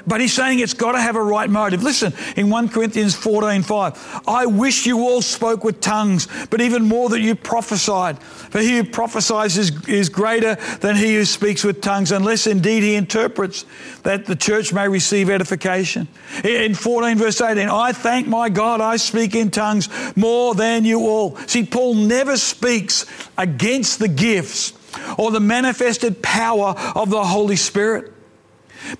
But 0.09 0.21
he's 0.21 0.33
saying 0.33 0.59
it's 0.59 0.73
got 0.73 0.93
to 0.93 0.99
have 0.99 1.15
a 1.15 1.21
right 1.21 1.49
motive. 1.49 1.83
Listen, 1.83 2.13
in 2.35 2.49
1 2.49 2.69
Corinthians 2.69 3.15
14 3.15 3.61
5, 3.61 4.21
I 4.27 4.47
wish 4.47 4.87
you 4.87 5.01
all 5.01 5.21
spoke 5.21 5.63
with 5.63 5.81
tongues, 5.81 6.27
but 6.49 6.61
even 6.61 6.85
more 6.85 7.09
that 7.09 7.21
you 7.21 7.35
prophesied. 7.35 8.21
For 8.21 8.59
he 8.59 8.77
who 8.77 8.85
prophesies 8.85 9.55
is, 9.55 9.87
is 9.87 10.09
greater 10.09 10.55
than 10.81 10.95
he 10.95 11.13
who 11.13 11.25
speaks 11.25 11.63
with 11.63 11.81
tongues, 11.81 12.11
unless 12.11 12.47
indeed 12.47 12.81
he 12.81 12.95
interprets, 12.95 13.65
that 14.01 14.25
the 14.25 14.35
church 14.35 14.73
may 14.73 14.87
receive 14.87 15.29
edification. 15.29 16.07
In 16.43 16.73
14 16.73 17.17
verse 17.19 17.39
18, 17.39 17.69
I 17.69 17.91
thank 17.91 18.27
my 18.27 18.49
God 18.49 18.81
I 18.81 18.97
speak 18.97 19.35
in 19.35 19.51
tongues 19.51 19.89
more 20.15 20.55
than 20.55 20.85
you 20.85 21.01
all. 21.01 21.35
See, 21.45 21.65
Paul 21.65 21.93
never 21.93 22.35
speaks 22.35 23.05
against 23.37 23.99
the 23.99 24.07
gifts 24.07 24.73
or 25.19 25.29
the 25.29 25.39
manifested 25.39 26.23
power 26.23 26.73
of 26.95 27.11
the 27.11 27.23
Holy 27.23 27.55
Spirit 27.55 28.13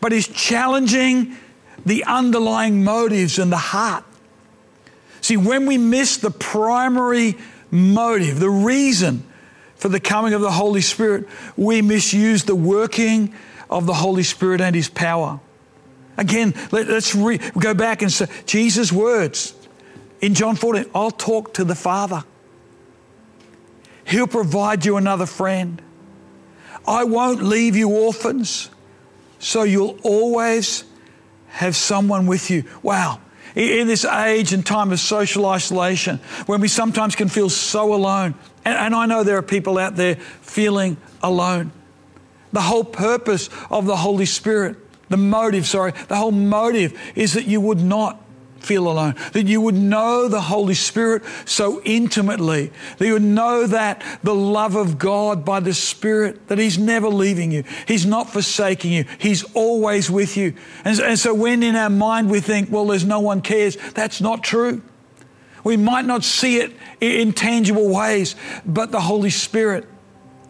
but 0.01 0.11
he's 0.11 0.27
challenging 0.27 1.35
the 1.85 2.03
underlying 2.05 2.83
motives 2.83 3.39
in 3.39 3.49
the 3.49 3.57
heart. 3.57 4.03
See, 5.21 5.37
when 5.37 5.65
we 5.65 5.77
miss 5.77 6.17
the 6.17 6.31
primary 6.31 7.37
motive, 7.71 8.39
the 8.39 8.49
reason 8.49 9.23
for 9.75 9.89
the 9.89 9.99
coming 9.99 10.33
of 10.33 10.41
the 10.41 10.51
Holy 10.51 10.81
Spirit, 10.81 11.27
we 11.55 11.81
misuse 11.81 12.43
the 12.43 12.55
working 12.55 13.33
of 13.69 13.85
the 13.85 13.93
Holy 13.93 14.23
Spirit 14.23 14.61
and 14.61 14.75
His 14.75 14.89
power. 14.89 15.39
Again, 16.17 16.53
let, 16.71 16.89
us 16.89 17.15
re- 17.15 17.39
go 17.57 17.73
back 17.73 18.01
and 18.01 18.11
say 18.11 18.27
Jesus' 18.45 18.91
words 18.91 19.53
in 20.21 20.33
John 20.33 20.55
14 20.55 20.85
I'll 20.93 21.11
talk 21.11 21.53
to 21.55 21.63
the 21.63 21.75
Father. 21.75 22.23
He'll 24.05 24.27
provide 24.27 24.85
you 24.85 24.97
another 24.97 25.25
friend. 25.25 25.81
I 26.87 27.03
won't 27.03 27.43
leave 27.43 27.75
you 27.75 27.89
orphans. 27.89 28.69
So 29.39 29.63
you'll 29.63 29.97
always 30.03 30.83
have 31.47 31.75
someone 31.75 32.27
with 32.27 32.49
you. 32.51 32.63
Wow. 32.83 33.21
In 33.55 33.87
this 33.87 34.05
age 34.05 34.53
and 34.53 34.65
time 34.65 34.91
of 34.91 34.99
social 34.99 35.45
isolation, 35.47 36.19
when 36.45 36.61
we 36.61 36.67
sometimes 36.67 37.15
can 37.15 37.29
feel 37.29 37.49
so 37.49 37.93
alone, 37.93 38.35
and, 38.63 38.93
I 38.93 39.05
know 39.07 39.23
there 39.23 39.37
are 39.37 39.41
people 39.41 39.77
out 39.77 39.95
there 39.95 40.15
feeling 40.15 40.97
alone. 41.23 41.71
The 42.53 42.61
whole 42.61 42.83
purpose 42.83 43.49
of 43.71 43.85
the 43.85 43.95
Holy 43.95 44.25
Spirit, 44.25 44.77
the 45.09 45.17
motive, 45.17 45.65
sorry, 45.65 45.93
the 46.07 46.15
whole 46.15 46.31
motive 46.31 46.99
is 47.15 47.33
that 47.33 47.45
you 47.45 47.61
would 47.61 47.81
not 47.81 48.21
feel 48.63 48.89
alone, 48.89 49.15
that 49.33 49.47
you 49.47 49.61
would 49.61 49.75
know 49.75 50.27
the 50.27 50.41
Holy 50.41 50.73
Spirit 50.73 51.23
so 51.45 51.81
intimately, 51.83 52.71
that 52.97 53.05
you 53.05 53.13
would 53.13 53.21
know 53.21 53.67
that 53.67 54.03
the 54.23 54.35
love 54.35 54.75
of 54.75 54.97
God 54.97 55.43
by 55.45 55.59
the 55.59 55.73
Spirit, 55.73 56.47
that 56.47 56.57
He's 56.57 56.77
never 56.77 57.09
leaving 57.09 57.51
you, 57.51 57.63
He's 57.87 58.05
not 58.05 58.29
forsaking 58.29 58.91
you, 58.91 59.05
He's 59.17 59.43
always 59.53 60.09
with 60.09 60.37
you. 60.37 60.53
And, 60.85 60.99
and 60.99 61.19
so 61.19 61.33
when 61.33 61.63
in 61.63 61.75
our 61.75 61.89
mind 61.89 62.29
we 62.29 62.39
think, 62.39 62.71
well, 62.71 62.87
there's 62.87 63.05
no 63.05 63.19
one 63.19 63.41
cares, 63.41 63.77
that's 63.93 64.21
not 64.21 64.43
true. 64.43 64.81
We 65.63 65.77
might 65.77 66.05
not 66.05 66.23
see 66.23 66.57
it 66.57 66.71
in 67.01 67.33
tangible 67.33 67.89
ways, 67.93 68.35
but 68.65 68.91
the 68.91 69.01
Holy 69.01 69.29
Spirit, 69.29 69.87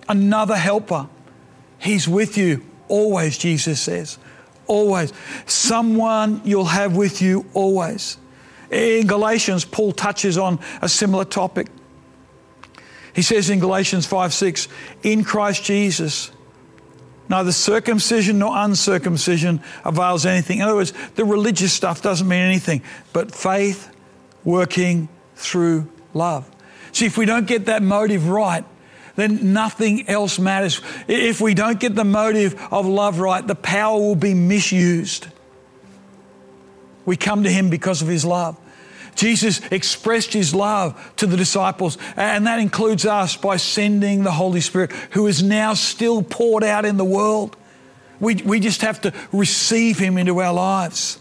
another 0.07 0.55
helper, 0.55 1.07
He's 1.77 2.07
with 2.07 2.37
you 2.37 2.65
always, 2.89 3.37
Jesus 3.37 3.79
says 3.79 4.17
always. 4.69 5.11
Someone 5.45 6.41
you'll 6.45 6.63
have 6.63 6.95
with 6.95 7.21
you 7.21 7.45
always. 7.53 8.17
In 8.71 9.07
Galatians, 9.07 9.65
Paul 9.65 9.91
touches 9.91 10.37
on 10.37 10.59
a 10.81 10.87
similar 10.87 11.25
topic. 11.25 11.67
He 13.13 13.21
says 13.21 13.49
in 13.49 13.59
Galatians 13.59 14.05
5 14.05 14.33
6, 14.33 14.67
in 15.03 15.23
Christ 15.23 15.63
Jesus, 15.63 16.31
neither 17.27 17.51
circumcision 17.51 18.39
nor 18.39 18.55
uncircumcision 18.55 19.61
avails 19.83 20.25
anything. 20.25 20.59
In 20.59 20.63
other 20.63 20.75
words, 20.75 20.93
the 21.15 21.25
religious 21.25 21.73
stuff 21.73 22.01
doesn't 22.01 22.27
mean 22.27 22.39
anything, 22.39 22.81
but 23.11 23.33
faith 23.33 23.93
working 24.43 25.09
through 25.35 25.87
love. 26.13 26.49
See, 26.91 27.05
if 27.05 27.17
we 27.17 27.25
don't 27.25 27.47
get 27.47 27.65
that 27.65 27.81
motive 27.81 28.29
right, 28.29 28.63
then 29.15 29.53
nothing 29.53 30.07
else 30.07 30.39
matters. 30.39 30.81
If 31.07 31.41
we 31.41 31.53
don't 31.53 31.79
get 31.79 31.95
the 31.95 32.03
motive 32.03 32.59
of 32.71 32.85
love 32.85 33.19
right, 33.19 33.45
the 33.45 33.55
power 33.55 33.99
will 33.99 34.15
be 34.15 34.33
misused. 34.33 35.27
We 37.05 37.17
come 37.17 37.43
to 37.43 37.49
Him 37.49 37.69
because 37.69 38.01
of 38.01 38.07
His 38.07 38.23
love. 38.25 38.57
Jesus 39.15 39.59
expressed 39.71 40.33
His 40.33 40.53
love 40.53 41.13
to 41.17 41.27
the 41.27 41.35
disciples, 41.35 41.97
and 42.15 42.47
that 42.47 42.59
includes 42.59 43.05
us 43.05 43.35
by 43.35 43.57
sending 43.57 44.23
the 44.23 44.31
Holy 44.31 44.61
Spirit, 44.61 44.91
who 45.11 45.27
is 45.27 45.43
now 45.43 45.73
still 45.73 46.21
poured 46.21 46.63
out 46.63 46.85
in 46.85 46.97
the 46.97 47.05
world. 47.05 47.57
We, 48.19 48.35
we 48.35 48.59
just 48.59 48.81
have 48.81 49.01
to 49.01 49.13
receive 49.31 49.97
Him 49.97 50.17
into 50.17 50.39
our 50.39 50.53
lives. 50.53 51.19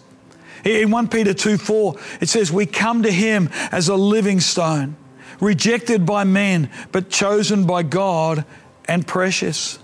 In 0.65 0.91
1 0.91 1.09
Peter 1.09 1.35
2 1.35 1.57
4, 1.57 1.97
it 2.21 2.29
says, 2.29 2.53
We 2.53 2.67
come 2.67 3.05
to 3.05 3.11
Him 3.11 3.49
as 3.73 3.89
a 3.89 3.97
living 3.97 4.41
stone 4.41 4.97
rejected 5.41 6.05
by 6.05 6.25
men, 6.25 6.71
but 6.93 7.11
chosen 7.11 7.67
by 7.67 7.83
God 7.83 8.45
and 8.87 9.07
precious. 9.07 9.79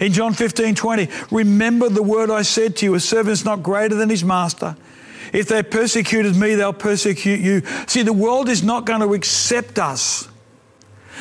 In 0.00 0.12
John 0.12 0.34
15, 0.34 0.74
20, 0.74 1.08
remember 1.30 1.88
the 1.88 2.02
word 2.02 2.30
I 2.30 2.42
said 2.42 2.76
to 2.76 2.86
you, 2.86 2.94
a 2.94 3.00
servant 3.00 3.32
is 3.32 3.44
not 3.44 3.62
greater 3.62 3.94
than 3.94 4.10
his 4.10 4.24
master. 4.24 4.76
If 5.32 5.48
they 5.48 5.62
persecuted 5.62 6.36
me, 6.36 6.54
they'll 6.54 6.72
persecute 6.72 7.40
you. 7.40 7.62
See, 7.86 8.02
the 8.02 8.12
world 8.12 8.48
is 8.48 8.62
not 8.62 8.84
going 8.84 9.00
to 9.00 9.14
accept 9.14 9.78
us. 9.78 10.28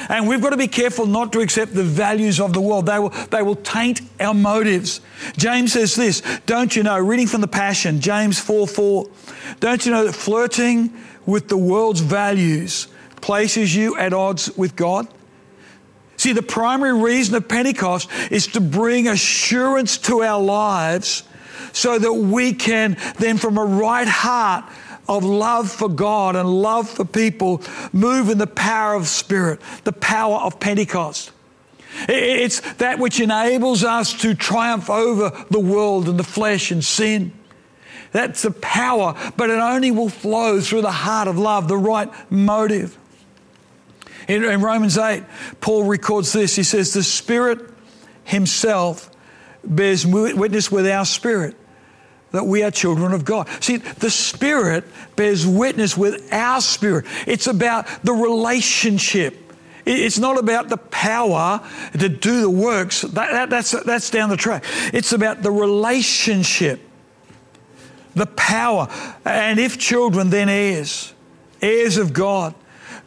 And 0.10 0.28
we've 0.28 0.42
got 0.42 0.50
to 0.50 0.58
be 0.58 0.68
careful 0.68 1.06
not 1.06 1.32
to 1.34 1.40
accept 1.40 1.74
the 1.74 1.84
values 1.84 2.40
of 2.40 2.54
the 2.54 2.60
world. 2.60 2.86
They 2.86 3.00
will, 3.00 3.10
they 3.10 3.42
will 3.42 3.56
taint 3.56 4.02
our 4.20 4.34
motives. 4.34 5.00
James 5.38 5.74
says 5.74 5.96
this, 5.96 6.22
don't 6.46 6.76
you 6.76 6.84
know, 6.84 7.00
reading 7.00 7.28
from 7.28 7.42
the 7.42 7.48
Passion, 7.48 8.02
James 8.02 8.38
4 8.40 8.68
4, 8.68 9.10
don't 9.62 9.86
you 9.86 9.92
know 9.92 10.06
that 10.06 10.14
flirting 10.14 10.94
with 11.26 11.48
the 11.48 11.58
world's 11.58 12.02
values 12.02 12.88
places 13.26 13.76
you 13.76 13.98
at 13.98 14.14
odds 14.14 14.56
with 14.56 14.76
God? 14.76 15.08
See, 16.18 16.32
the 16.32 16.44
primary 16.44 16.94
reason 16.94 17.34
of 17.34 17.48
Pentecost 17.48 18.08
is 18.32 18.46
to 18.48 18.62
bring 18.62 19.08
assurance 19.08 19.98
to 20.00 20.22
our 20.22 20.40
lives 20.40 21.24
so 21.74 21.98
that 21.98 22.14
we 22.14 22.54
can 22.54 22.98
then, 23.18 23.38
from 23.38 23.58
a 23.58 23.66
right 23.66 24.08
heart 24.08 24.66
of 25.10 25.24
love 25.24 25.72
for 25.72 25.90
God 25.90 26.36
and 26.36 26.48
love 26.48 26.88
for 26.88 27.04
people, 27.04 27.64
move 27.92 28.30
in 28.30 28.38
the 28.38 28.48
power 28.48 28.94
of 28.94 29.08
Spirit, 29.08 29.60
the 29.86 29.92
power 29.92 30.38
of 30.38 30.60
Pentecost. 30.60 31.32
It's 32.08 32.60
that 32.76 33.00
which 33.00 33.20
enables 33.20 33.84
us 33.84 34.14
to 34.22 34.36
triumph 34.36 34.88
over 34.88 35.46
the 35.50 35.60
world 35.60 36.08
and 36.08 36.20
the 36.20 36.24
flesh 36.24 36.70
and 36.70 36.84
sin. 36.84 37.34
That's 38.12 38.44
the 38.44 38.52
power, 38.52 39.16
but 39.36 39.50
it 39.50 39.60
only 39.60 39.92
will 39.92 40.10
flow 40.10 40.62
through 40.62 40.84
the 40.84 40.92
heart 40.92 41.28
of 41.28 41.40
love, 41.40 41.68
the 41.68 41.78
right 41.78 42.10
motive. 42.32 42.98
In, 44.28 44.44
in 44.44 44.62
Romans 44.62 44.98
8, 44.98 45.24
Paul 45.62 45.84
records 45.84 46.34
this. 46.34 46.56
He 46.56 46.64
says, 46.64 46.94
The 46.94 47.04
Spirit 47.04 47.60
Himself 48.24 49.12
bears 49.64 50.06
witness 50.06 50.72
with 50.72 50.88
our 50.88 51.06
spirit 51.06 51.56
that 52.32 52.46
we 52.46 52.64
are 52.64 52.72
children 52.72 53.14
of 53.14 53.26
God. 53.26 53.48
See, 53.62 53.78
the 53.78 54.10
Spirit 54.10 54.84
bears 55.16 55.48
witness 55.48 55.98
with 55.98 56.32
our 56.34 56.62
spirit. 56.62 57.06
It's 57.26 57.48
about 57.48 57.88
the 58.04 58.14
relationship. 58.14 59.42
It's 59.86 60.20
not 60.20 60.38
about 60.38 60.70
the 60.70 60.78
power 60.78 61.62
to 61.94 62.10
do 62.10 62.42
the 62.42 62.50
works. 62.50 63.02
That, 63.02 63.32
that, 63.32 63.50
that's, 63.50 63.72
that's 63.84 64.10
down 64.10 64.30
the 64.30 64.38
track. 64.38 64.64
It's 64.94 65.14
about 65.14 65.44
the 65.44 65.52
relationship, 65.52 66.82
the 68.16 68.26
power. 68.26 68.90
And 69.24 69.60
if 69.60 69.78
children, 69.78 70.30
then 70.30 70.50
heirs, 70.50 71.14
heirs 71.62 71.98
of 71.98 72.14
God 72.14 72.56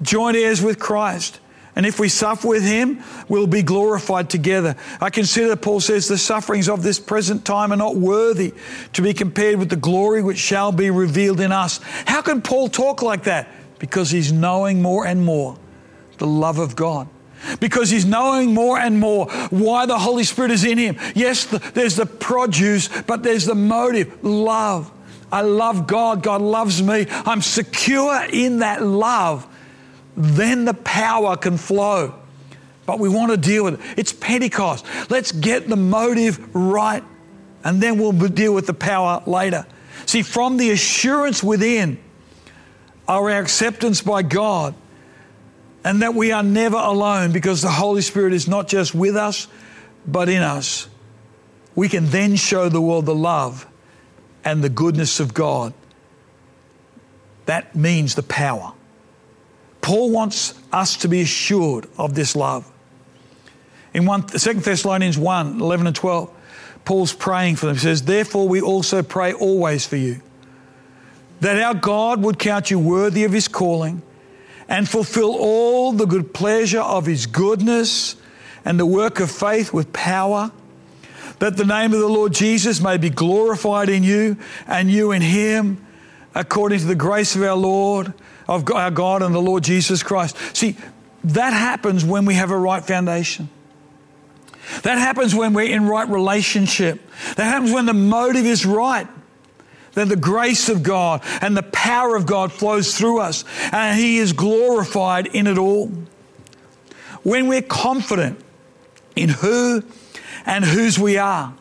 joint 0.03 0.37
heirs 0.37 0.63
with 0.63 0.79
Christ. 0.79 1.41
And 1.79 1.87
if 1.87 2.01
we 2.01 2.09
suffer 2.09 2.49
with 2.49 2.65
him, 2.65 3.05
we'll 3.29 3.47
be 3.47 3.63
glorified 3.63 4.31
together. 4.31 4.75
I 5.01 5.11
consider, 5.11 5.55
Paul 5.55 5.79
says, 5.79 6.09
the 6.09 6.19
sufferings 6.19 6.69
of 6.69 6.83
this 6.83 6.99
present 6.99 7.45
time 7.45 7.73
are 7.73 7.77
not 7.77 7.95
worthy 7.95 8.53
to 8.95 9.03
be 9.03 9.15
compared 9.15 9.61
with 9.61 9.69
the 9.69 9.77
glory 9.77 10.21
which 10.21 10.39
shall 10.39 10.73
be 10.73 10.91
revealed 10.91 11.39
in 11.39 11.53
us. 11.53 11.79
How 12.07 12.21
can 12.21 12.43
Paul 12.43 12.67
talk 12.67 13.01
like 13.01 13.25
that? 13.25 13.49
Because 13.79 14.11
he's 14.11 14.33
knowing 14.33 14.83
more 14.83 15.07
and 15.07 15.25
more 15.25 15.57
the 16.17 16.27
love 16.27 16.59
of 16.59 16.75
God. 16.75 17.07
Because 17.61 17.91
he's 17.91 18.05
knowing 18.05 18.53
more 18.53 18.77
and 18.77 18.99
more 18.99 19.31
why 19.51 19.87
the 19.87 20.01
Holy 20.01 20.25
Spirit 20.25 20.51
is 20.51 20.65
in 20.65 20.79
him. 20.79 20.97
Yes, 21.15 21.45
the, 21.45 21.59
there's 21.75 21.95
the 21.95 22.07
produce, 22.07 22.89
but 23.03 23.23
there's 23.23 23.45
the 23.45 23.55
motive 23.55 24.25
love. 24.25 24.91
I 25.31 25.43
love 25.43 25.87
God. 25.87 26.25
God 26.25 26.43
loves 26.43 26.83
me. 26.83 27.07
I'm 27.09 27.41
secure 27.41 28.27
in 28.33 28.59
that 28.59 28.83
love 28.83 29.47
then 30.19 30.65
the 30.65 30.75
power 30.75 31.37
can 31.37 31.57
flow. 31.57 32.15
But 32.87 32.99
we 32.99 33.09
want 33.09 33.31
to 33.31 33.37
deal 33.37 33.65
with 33.65 33.75
it. 33.75 33.99
It's 33.99 34.13
Pentecost. 34.13 34.85
Let's 35.09 35.31
get 35.31 35.69
the 35.69 35.77
motive 35.77 36.55
right, 36.55 37.05
and 37.63 37.81
then 37.81 37.99
we'll 37.99 38.13
deal 38.13 38.53
with 38.53 38.67
the 38.67 38.75
power 38.75 39.23
later. 39.27 39.67
See, 40.07 40.23
from 40.23 40.57
the 40.57 40.71
assurance 40.71 41.43
within 41.43 41.99
our 43.07 43.31
acceptance 43.31 44.03
by 44.03 44.23
God, 44.23 44.75
and 45.85 46.03
that 46.03 46.15
we 46.15 46.33
are 46.33 46.43
never 46.43 46.77
alone 46.77 47.33
because 47.33 47.63
the 47.63 47.71
Holy 47.71 48.03
Spirit 48.03 48.33
is 48.33 48.49
not 48.49 48.69
just 48.69 48.95
with 48.95 49.17
us, 49.17 49.47
but 50.07 50.29
in 50.29 50.43
us. 50.43 50.89
We 51.75 51.89
can 51.89 52.07
then 52.07 52.35
show 52.35 52.69
the 52.69 52.81
world 52.81 53.07
the 53.07 53.15
love 53.15 53.67
and 54.45 54.65
the 54.65 54.69
goodness 54.69 55.21
of 55.21 55.33
God. 55.33 55.73
That 57.47 57.77
means 57.77 58.17
the 58.17 58.23
power. 58.23 58.73
Paul 59.89 60.11
wants 60.11 60.53
us 60.71 60.99
to 60.99 61.09
be 61.09 61.23
assured 61.23 61.87
of 61.97 62.15
this 62.15 62.37
love. 62.37 62.71
In 63.95 64.05
1, 64.05 64.27
2 64.27 64.53
Thessalonians 64.53 65.17
1 65.17 65.63
11 65.63 65.87
and 65.87 65.97
12, 65.97 66.31
Paul's 66.85 67.15
praying 67.15 67.57
for 67.57 67.65
them. 67.65 67.77
He 67.77 67.81
says, 67.81 68.03
Therefore, 68.03 68.47
we 68.47 68.61
also 68.61 69.03
pray 69.03 69.33
always 69.33 69.87
for 69.87 69.97
you, 69.97 70.21
that 71.41 71.59
our 71.63 71.73
God 71.73 72.23
would 72.23 72.39
count 72.39 72.71
you 72.71 72.79
worthy 72.79 73.25
of 73.25 73.33
his 73.33 73.49
calling 73.49 74.03
and 74.69 74.87
fulfill 74.87 75.35
all 75.35 75.93
the 75.93 76.05
good 76.05 76.35
pleasure 76.35 76.83
of 76.83 77.07
his 77.07 77.25
goodness 77.25 78.17
and 78.67 78.79
the 78.79 78.85
work 78.85 79.21
of 79.21 79.31
faith 79.31 79.73
with 79.73 79.91
power, 79.95 80.53
that 81.39 81.57
the 81.57 81.65
name 81.65 81.95
of 81.95 82.01
the 82.01 82.09
Lord 82.09 82.35
Jesus 82.35 82.79
may 82.83 82.99
be 82.99 83.09
glorified 83.09 83.89
in 83.89 84.03
you 84.03 84.37
and 84.67 84.91
you 84.91 85.13
in 85.13 85.23
him, 85.23 85.83
according 86.35 86.81
to 86.81 86.85
the 86.85 86.95
grace 86.95 87.35
of 87.35 87.43
our 87.43 87.57
Lord 87.57 88.13
of 88.49 88.71
our 88.73 88.91
God 88.91 89.23
and 89.23 89.35
the 89.35 89.43
Lord 89.43 89.63
Jesus 89.63 90.03
Christ. 90.03 90.37
See, 90.57 90.77
that 91.25 91.53
happens 91.53 92.05
when 92.05 92.25
we 92.25 92.35
have 92.35 92.51
a 92.51 92.59
right 92.59 92.83
foundation. 92.85 93.51
That 94.83 94.99
happens 94.99 95.35
when 95.35 95.55
we're 95.55 95.75
in 95.75 95.87
right 95.87 96.09
relationship. 96.09 97.01
That 97.37 97.45
happens 97.45 97.73
when 97.73 97.87
the 97.87 97.95
motive 97.95 98.47
is 98.47 98.67
right. 98.67 99.09
Then 99.95 100.09
the 100.09 100.17
grace 100.17 100.69
of 100.69 100.83
God 100.83 101.23
and 101.41 101.57
the 101.57 101.63
power 101.63 102.15
of 102.15 102.27
God 102.27 102.53
flows 102.53 102.97
through 102.97 103.21
us 103.21 103.45
and 103.73 103.99
He 103.99 104.19
is 104.19 104.33
glorified 104.33 105.27
in 105.27 105.47
it 105.47 105.59
all. 105.59 105.91
When 107.23 107.49
we're 107.49 107.63
confident 107.63 108.39
in 109.17 109.29
who 109.31 109.83
and 110.47 110.65
whose 110.65 110.99
we 110.99 111.17
are 111.17 111.55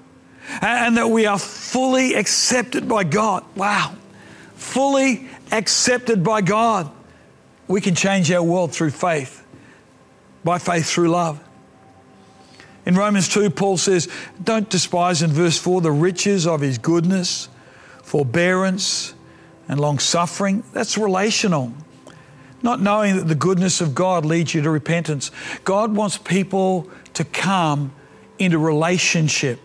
and 0.61 0.97
that 0.97 1.09
we 1.09 1.25
are 1.25 1.39
fully 1.39 2.13
accepted 2.13 2.87
by 2.87 3.03
God, 3.05 3.43
wow, 3.55 3.95
fully 4.55 5.27
accepted 5.51 6.23
by 6.23 6.41
God, 6.41 6.91
we 7.67 7.81
can 7.81 7.95
change 7.95 8.31
our 8.31 8.43
world 8.43 8.71
through 8.71 8.91
faith, 8.91 9.45
by 10.43 10.57
faith 10.57 10.89
through 10.89 11.09
love. 11.09 11.43
In 12.85 12.95
Romans 12.95 13.27
2, 13.27 13.49
Paul 13.49 13.77
says, 13.77 14.07
Don't 14.41 14.69
despise 14.69 15.21
in 15.21 15.31
verse 15.31 15.57
4 15.57 15.81
the 15.81 15.91
riches 15.91 16.47
of 16.47 16.61
his 16.61 16.77
goodness, 16.77 17.49
forbearance, 18.03 19.13
and 19.67 19.79
long 19.79 19.99
suffering. 19.99 20.63
That's 20.71 20.97
relational. 20.97 21.73
Not 22.63 22.81
knowing 22.81 23.17
that 23.17 23.27
the 23.27 23.35
goodness 23.35 23.81
of 23.81 23.93
God 23.93 24.25
leads 24.25 24.53
you 24.53 24.61
to 24.61 24.69
repentance. 24.69 25.31
God 25.65 25.95
wants 25.95 26.17
people 26.17 26.89
to 27.13 27.25
come 27.25 27.91
into 28.39 28.57
relationship. 28.57 29.59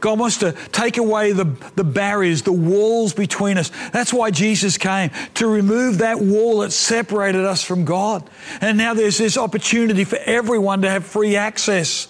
God 0.00 0.18
wants 0.18 0.38
to 0.38 0.52
take 0.70 0.96
away 0.96 1.32
the, 1.32 1.44
the 1.74 1.84
barriers, 1.84 2.42
the 2.42 2.52
walls 2.52 3.12
between 3.12 3.58
us. 3.58 3.70
That's 3.92 4.12
why 4.12 4.30
Jesus 4.30 4.78
came, 4.78 5.10
to 5.34 5.46
remove 5.46 5.98
that 5.98 6.20
wall 6.20 6.60
that 6.60 6.72
separated 6.72 7.44
us 7.44 7.62
from 7.64 7.84
God. 7.84 8.28
And 8.60 8.78
now 8.78 8.94
there's 8.94 9.18
this 9.18 9.36
opportunity 9.36 10.04
for 10.04 10.18
everyone 10.24 10.82
to 10.82 10.90
have 10.90 11.04
free 11.04 11.36
access 11.36 12.08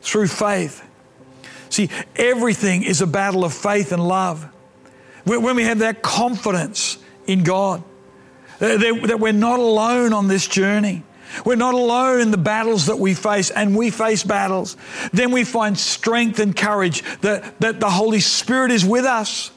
through 0.00 0.28
faith. 0.28 0.82
See, 1.70 1.88
everything 2.16 2.82
is 2.82 3.00
a 3.00 3.06
battle 3.06 3.44
of 3.44 3.54
faith 3.54 3.92
and 3.92 4.06
love. 4.06 4.46
When 5.24 5.56
we 5.56 5.62
have 5.62 5.78
that 5.78 6.02
confidence 6.02 6.98
in 7.26 7.44
God, 7.44 7.82
uh, 8.60 8.76
that 8.76 9.18
we're 9.18 9.32
not 9.32 9.58
alone 9.58 10.12
on 10.12 10.28
this 10.28 10.46
journey. 10.46 11.02
We're 11.44 11.56
not 11.56 11.74
alone 11.74 12.20
in 12.20 12.30
the 12.30 12.38
battles 12.38 12.86
that 12.86 12.98
we 12.98 13.14
face, 13.14 13.50
and 13.50 13.76
we 13.76 13.90
face 13.90 14.22
battles. 14.22 14.76
Then 15.12 15.30
we 15.30 15.44
find 15.44 15.78
strength 15.78 16.38
and 16.38 16.56
courage 16.56 17.02
that, 17.20 17.58
that 17.60 17.80
the 17.80 17.90
Holy 17.90 18.20
Spirit 18.20 18.70
is 18.70 18.84
with 18.84 19.04
us 19.04 19.50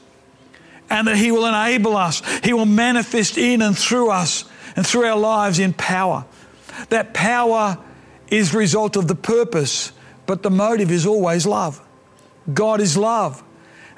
and 0.90 1.08
that 1.08 1.16
He 1.16 1.32
will 1.32 1.46
enable 1.46 1.96
us. 1.96 2.22
He 2.44 2.52
will 2.52 2.66
manifest 2.66 3.38
in 3.38 3.62
and 3.62 3.76
through 3.76 4.10
us 4.10 4.44
and 4.76 4.86
through 4.86 5.04
our 5.04 5.18
lives 5.18 5.58
in 5.58 5.72
power. 5.72 6.24
That 6.90 7.14
power 7.14 7.78
is 8.28 8.52
the 8.52 8.58
result 8.58 8.96
of 8.96 9.08
the 9.08 9.14
purpose, 9.14 9.92
but 10.26 10.42
the 10.42 10.50
motive 10.50 10.90
is 10.90 11.06
always 11.06 11.46
love. 11.46 11.80
God 12.52 12.80
is 12.80 12.96
love, 12.96 13.42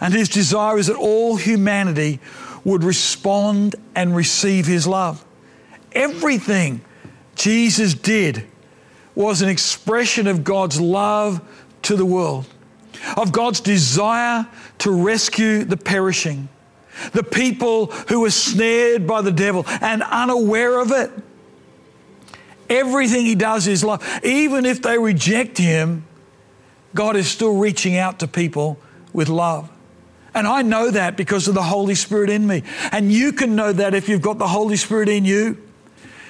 and 0.00 0.14
His 0.14 0.28
desire 0.28 0.78
is 0.78 0.86
that 0.86 0.96
all 0.96 1.36
humanity 1.36 2.20
would 2.64 2.84
respond 2.84 3.76
and 3.94 4.14
receive 4.14 4.66
His 4.66 4.86
love. 4.86 5.24
Everything 5.92 6.80
Jesus 7.38 7.94
did 7.94 8.44
was 9.14 9.42
an 9.42 9.48
expression 9.48 10.26
of 10.26 10.44
God's 10.44 10.80
love 10.80 11.40
to 11.82 11.96
the 11.96 12.04
world, 12.04 12.46
of 13.16 13.32
God's 13.32 13.60
desire 13.60 14.46
to 14.78 14.90
rescue 14.90 15.64
the 15.64 15.76
perishing, 15.76 16.48
the 17.12 17.22
people 17.22 17.86
who 18.08 18.20
were 18.20 18.30
snared 18.30 19.06
by 19.06 19.22
the 19.22 19.32
devil 19.32 19.64
and 19.80 20.02
unaware 20.02 20.80
of 20.80 20.90
it. 20.90 21.10
Everything 22.68 23.24
he 23.24 23.34
does 23.34 23.66
is 23.66 23.82
love. 23.82 24.04
Even 24.22 24.66
if 24.66 24.82
they 24.82 24.98
reject 24.98 25.56
him, 25.56 26.04
God 26.94 27.16
is 27.16 27.28
still 27.28 27.56
reaching 27.56 27.96
out 27.96 28.18
to 28.18 28.28
people 28.28 28.78
with 29.12 29.28
love. 29.28 29.70
And 30.34 30.46
I 30.46 30.62
know 30.62 30.90
that 30.90 31.16
because 31.16 31.48
of 31.48 31.54
the 31.54 31.62
Holy 31.62 31.94
Spirit 31.94 32.30
in 32.30 32.46
me. 32.46 32.62
And 32.92 33.12
you 33.12 33.32
can 33.32 33.56
know 33.56 33.72
that 33.72 33.94
if 33.94 34.08
you've 34.08 34.22
got 34.22 34.38
the 34.38 34.48
Holy 34.48 34.76
Spirit 34.76 35.08
in 35.08 35.24
you. 35.24 35.56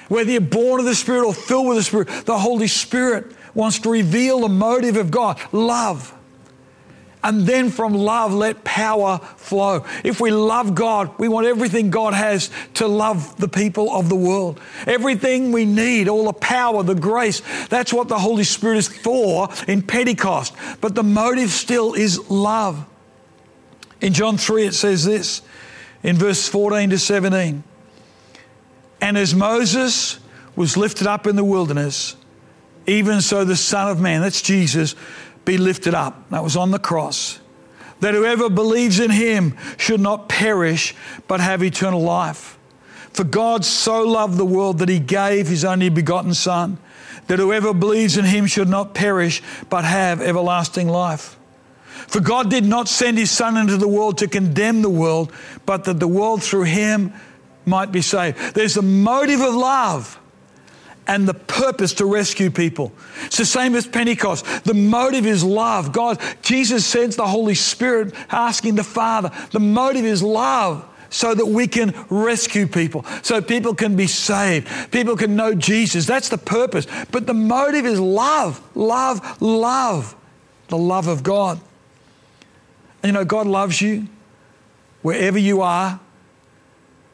Whether 0.09 0.31
you're 0.31 0.41
born 0.41 0.79
of 0.79 0.85
the 0.85 0.95
Spirit 0.95 1.25
or 1.25 1.33
filled 1.33 1.67
with 1.67 1.77
the 1.77 1.83
Spirit, 1.83 2.25
the 2.25 2.37
Holy 2.37 2.67
Spirit 2.67 3.31
wants 3.53 3.79
to 3.79 3.89
reveal 3.89 4.41
the 4.41 4.49
motive 4.49 4.97
of 4.97 5.11
God 5.11 5.39
love. 5.51 6.13
And 7.21 7.41
then 7.41 7.69
from 7.69 7.93
love, 7.93 8.33
let 8.33 8.63
power 8.63 9.17
flow. 9.35 9.85
If 10.05 10.21
we 10.21 10.31
love 10.31 10.73
God, 10.73 11.11
we 11.19 11.27
want 11.27 11.47
everything 11.47 11.89
God 11.89 12.13
has 12.13 12.49
to 12.75 12.87
love 12.87 13.35
the 13.37 13.49
people 13.49 13.93
of 13.93 14.07
the 14.07 14.15
world. 14.15 14.59
Everything 14.87 15.51
we 15.51 15.65
need, 15.65 16.07
all 16.07 16.25
the 16.25 16.33
power, 16.33 16.81
the 16.81 16.95
grace, 16.95 17.41
that's 17.67 17.91
what 17.91 18.07
the 18.07 18.17
Holy 18.17 18.45
Spirit 18.45 18.77
is 18.77 18.87
for 18.87 19.49
in 19.67 19.81
Pentecost. 19.81 20.55
But 20.79 20.95
the 20.95 21.03
motive 21.03 21.49
still 21.49 21.93
is 21.93 22.29
love. 22.29 22.85
In 23.99 24.13
John 24.13 24.37
3, 24.37 24.67
it 24.67 24.73
says 24.73 25.03
this 25.03 25.41
in 26.03 26.15
verse 26.15 26.47
14 26.47 26.91
to 26.91 26.97
17. 26.97 27.63
And 29.01 29.17
as 29.17 29.33
Moses 29.33 30.19
was 30.55 30.75
lifted 30.75 31.07
up 31.07 31.25
in 31.25 31.35
the 31.35 31.43
wilderness, 31.43 32.15
even 32.85 33.21
so 33.21 33.45
the 33.45 33.55
Son 33.55 33.89
of 33.89 33.99
Man, 33.99 34.21
that's 34.21 34.41
Jesus, 34.41 34.95
be 35.45 35.57
lifted 35.57 35.93
up. 35.93 36.29
That 36.31 36.43
was 36.43 36.55
on 36.55 36.71
the 36.71 36.79
cross. 36.79 37.39
That 38.01 38.13
whoever 38.13 38.49
believes 38.49 38.99
in 38.99 39.11
him 39.11 39.55
should 39.77 39.99
not 39.99 40.29
perish, 40.29 40.95
but 41.27 41.39
have 41.39 41.63
eternal 41.63 42.01
life. 42.01 42.57
For 43.11 43.23
God 43.23 43.65
so 43.65 44.03
loved 44.03 44.37
the 44.37 44.45
world 44.45 44.79
that 44.79 44.89
he 44.89 44.99
gave 44.99 45.47
his 45.47 45.65
only 45.65 45.89
begotten 45.89 46.33
Son, 46.33 46.77
that 47.27 47.39
whoever 47.39 47.73
believes 47.73 48.17
in 48.17 48.25
him 48.25 48.45
should 48.45 48.69
not 48.69 48.93
perish, 48.93 49.41
but 49.69 49.83
have 49.83 50.21
everlasting 50.21 50.87
life. 50.87 51.37
For 52.07 52.21
God 52.21 52.49
did 52.49 52.65
not 52.65 52.87
send 52.87 53.17
his 53.17 53.29
Son 53.29 53.57
into 53.57 53.77
the 53.77 53.87
world 53.87 54.17
to 54.19 54.27
condemn 54.27 54.81
the 54.81 54.89
world, 54.89 55.31
but 55.65 55.83
that 55.83 55.99
the 55.99 56.07
world 56.07 56.41
through 56.41 56.63
him 56.63 57.13
might 57.69 57.91
be 57.91 58.01
saved. 58.01 58.55
There's 58.55 58.77
a 58.77 58.81
motive 58.81 59.41
of 59.41 59.55
love 59.55 60.19
and 61.07 61.27
the 61.27 61.33
purpose 61.33 61.93
to 61.95 62.05
rescue 62.05 62.51
people. 62.51 62.91
It's 63.25 63.37
the 63.37 63.45
same 63.45 63.75
as 63.75 63.87
Pentecost. 63.87 64.45
The 64.63 64.75
motive 64.75 65.25
is 65.25 65.43
love. 65.43 65.91
God, 65.91 66.21
Jesus 66.41 66.85
sends 66.85 67.15
the 67.15 67.27
Holy 67.27 67.55
Spirit 67.55 68.13
asking 68.29 68.75
the 68.75 68.83
Father. 68.83 69.31
The 69.51 69.59
motive 69.59 70.05
is 70.05 70.21
love 70.21 70.85
so 71.09 71.33
that 71.33 71.47
we 71.47 71.67
can 71.67 71.93
rescue 72.09 72.67
people, 72.67 73.03
so 73.23 73.41
people 73.41 73.73
can 73.73 73.95
be 73.95 74.07
saved, 74.07 74.67
people 74.91 75.17
can 75.17 75.35
know 75.35 75.55
Jesus. 75.55 76.05
That's 76.05 76.29
the 76.29 76.37
purpose. 76.37 76.85
But 77.11 77.25
the 77.25 77.33
motive 77.33 77.85
is 77.85 77.99
love, 77.99 78.61
love, 78.75 79.41
love, 79.41 80.15
the 80.67 80.77
love 80.77 81.07
of 81.07 81.23
God. 81.23 81.59
And 83.01 83.09
you 83.09 83.13
know, 83.13 83.25
God 83.25 83.47
loves 83.47 83.81
you 83.81 84.07
wherever 85.01 85.39
you 85.39 85.61
are, 85.61 85.99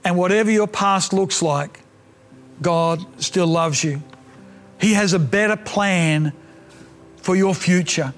and 0.06 0.15
whatever 0.15 0.52
your 0.52 0.68
past 0.68 1.12
looks 1.12 1.41
like, 1.41 1.82
God 2.62 3.04
still 3.22 3.48
loves 3.48 3.84
you. 3.84 4.02
He 4.80 4.94
has 4.94 5.13
a 5.13 5.20
better 5.20 5.58
plan 5.58 6.32
for 7.18 7.36
your 7.36 7.56
future. 7.56 8.13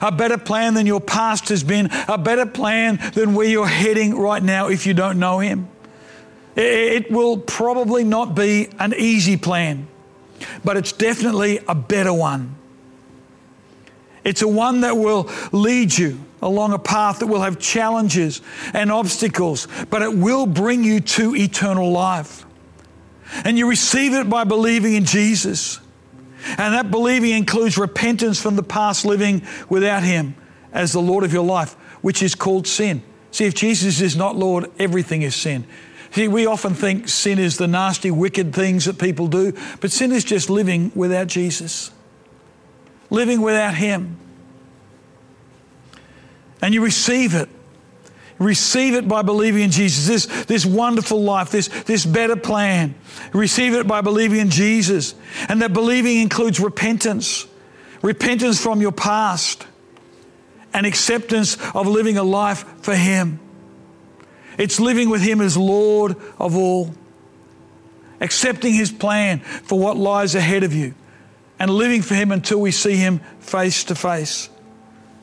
A 0.00 0.12
better 0.12 0.38
plan 0.38 0.74
than 0.74 0.86
your 0.86 1.00
past 1.00 1.48
has 1.48 1.64
been, 1.64 1.88
a 2.08 2.18
better 2.18 2.46
plan 2.46 3.00
than 3.14 3.34
where 3.34 3.46
you're 3.46 3.66
heading 3.66 4.16
right 4.16 4.42
now 4.42 4.68
if 4.68 4.86
you 4.86 4.94
don't 4.94 5.18
know 5.18 5.40
Him. 5.40 5.68
It 6.56 7.10
will 7.10 7.38
probably 7.38 8.04
not 8.04 8.34
be 8.34 8.68
an 8.78 8.94
easy 8.96 9.36
plan, 9.36 9.88
but 10.62 10.76
it's 10.76 10.92
definitely 10.92 11.60
a 11.66 11.74
better 11.74 12.12
one. 12.12 12.54
It's 14.24 14.42
a 14.42 14.48
one 14.48 14.80
that 14.80 14.96
will 14.96 15.30
lead 15.52 15.96
you 15.96 16.18
along 16.42 16.72
a 16.72 16.78
path 16.78 17.18
that 17.18 17.26
will 17.26 17.42
have 17.42 17.58
challenges 17.58 18.40
and 18.72 18.90
obstacles, 18.90 19.68
but 19.90 20.02
it 20.02 20.14
will 20.14 20.46
bring 20.46 20.82
you 20.84 21.00
to 21.00 21.34
eternal 21.34 21.90
life. 21.90 22.44
And 23.44 23.58
you 23.58 23.68
receive 23.68 24.12
it 24.12 24.28
by 24.28 24.44
believing 24.44 24.94
in 24.94 25.04
Jesus. 25.04 25.80
And 26.58 26.74
that 26.74 26.90
believing 26.90 27.30
includes 27.30 27.78
repentance 27.78 28.40
from 28.40 28.56
the 28.56 28.62
past 28.62 29.04
living 29.04 29.42
without 29.68 30.02
Him 30.02 30.34
as 30.72 30.92
the 30.92 31.00
Lord 31.00 31.24
of 31.24 31.32
your 31.32 31.44
life, 31.44 31.72
which 32.02 32.22
is 32.22 32.34
called 32.34 32.66
sin. 32.66 33.02
See, 33.30 33.46
if 33.46 33.54
Jesus 33.54 34.00
is 34.00 34.14
not 34.14 34.36
Lord, 34.36 34.70
everything 34.78 35.22
is 35.22 35.34
sin. 35.34 35.66
See, 36.12 36.28
we 36.28 36.46
often 36.46 36.74
think 36.74 37.08
sin 37.08 37.38
is 37.38 37.56
the 37.56 37.66
nasty, 37.66 38.10
wicked 38.10 38.54
things 38.54 38.84
that 38.84 38.98
people 38.98 39.26
do, 39.26 39.54
but 39.80 39.90
sin 39.90 40.12
is 40.12 40.22
just 40.22 40.48
living 40.48 40.92
without 40.94 41.26
Jesus 41.26 41.90
living 43.14 43.40
without 43.40 43.74
Him. 43.74 44.18
And 46.60 46.74
you 46.74 46.82
receive 46.82 47.34
it. 47.34 47.48
Receive 48.38 48.94
it 48.94 49.06
by 49.06 49.22
believing 49.22 49.62
in 49.62 49.70
Jesus, 49.70 50.06
this, 50.06 50.44
this 50.46 50.66
wonderful 50.66 51.22
life, 51.22 51.50
this, 51.50 51.68
this 51.84 52.04
better 52.04 52.34
plan. 52.34 52.94
Receive 53.32 53.74
it 53.74 53.86
by 53.86 54.00
believing 54.00 54.40
in 54.40 54.50
Jesus. 54.50 55.14
And 55.48 55.62
that 55.62 55.72
believing 55.72 56.18
includes 56.20 56.60
repentance 56.60 57.46
repentance 58.02 58.60
from 58.60 58.82
your 58.82 58.92
past 58.92 59.66
and 60.74 60.84
acceptance 60.84 61.56
of 61.74 61.86
living 61.86 62.18
a 62.18 62.22
life 62.22 62.64
for 62.82 62.94
Him. 62.94 63.40
It's 64.58 64.78
living 64.78 65.08
with 65.08 65.22
Him 65.22 65.40
as 65.40 65.56
Lord 65.56 66.16
of 66.38 66.54
all, 66.54 66.94
accepting 68.20 68.74
His 68.74 68.92
plan 68.92 69.40
for 69.40 69.78
what 69.78 69.96
lies 69.96 70.34
ahead 70.34 70.64
of 70.64 70.74
you 70.74 70.94
and 71.58 71.70
living 71.70 72.02
for 72.02 72.14
Him 72.14 72.32
until 72.32 72.60
we 72.60 72.70
see 72.70 72.96
Him 72.96 73.20
face 73.40 73.84
to 73.84 73.94
face. 73.94 74.48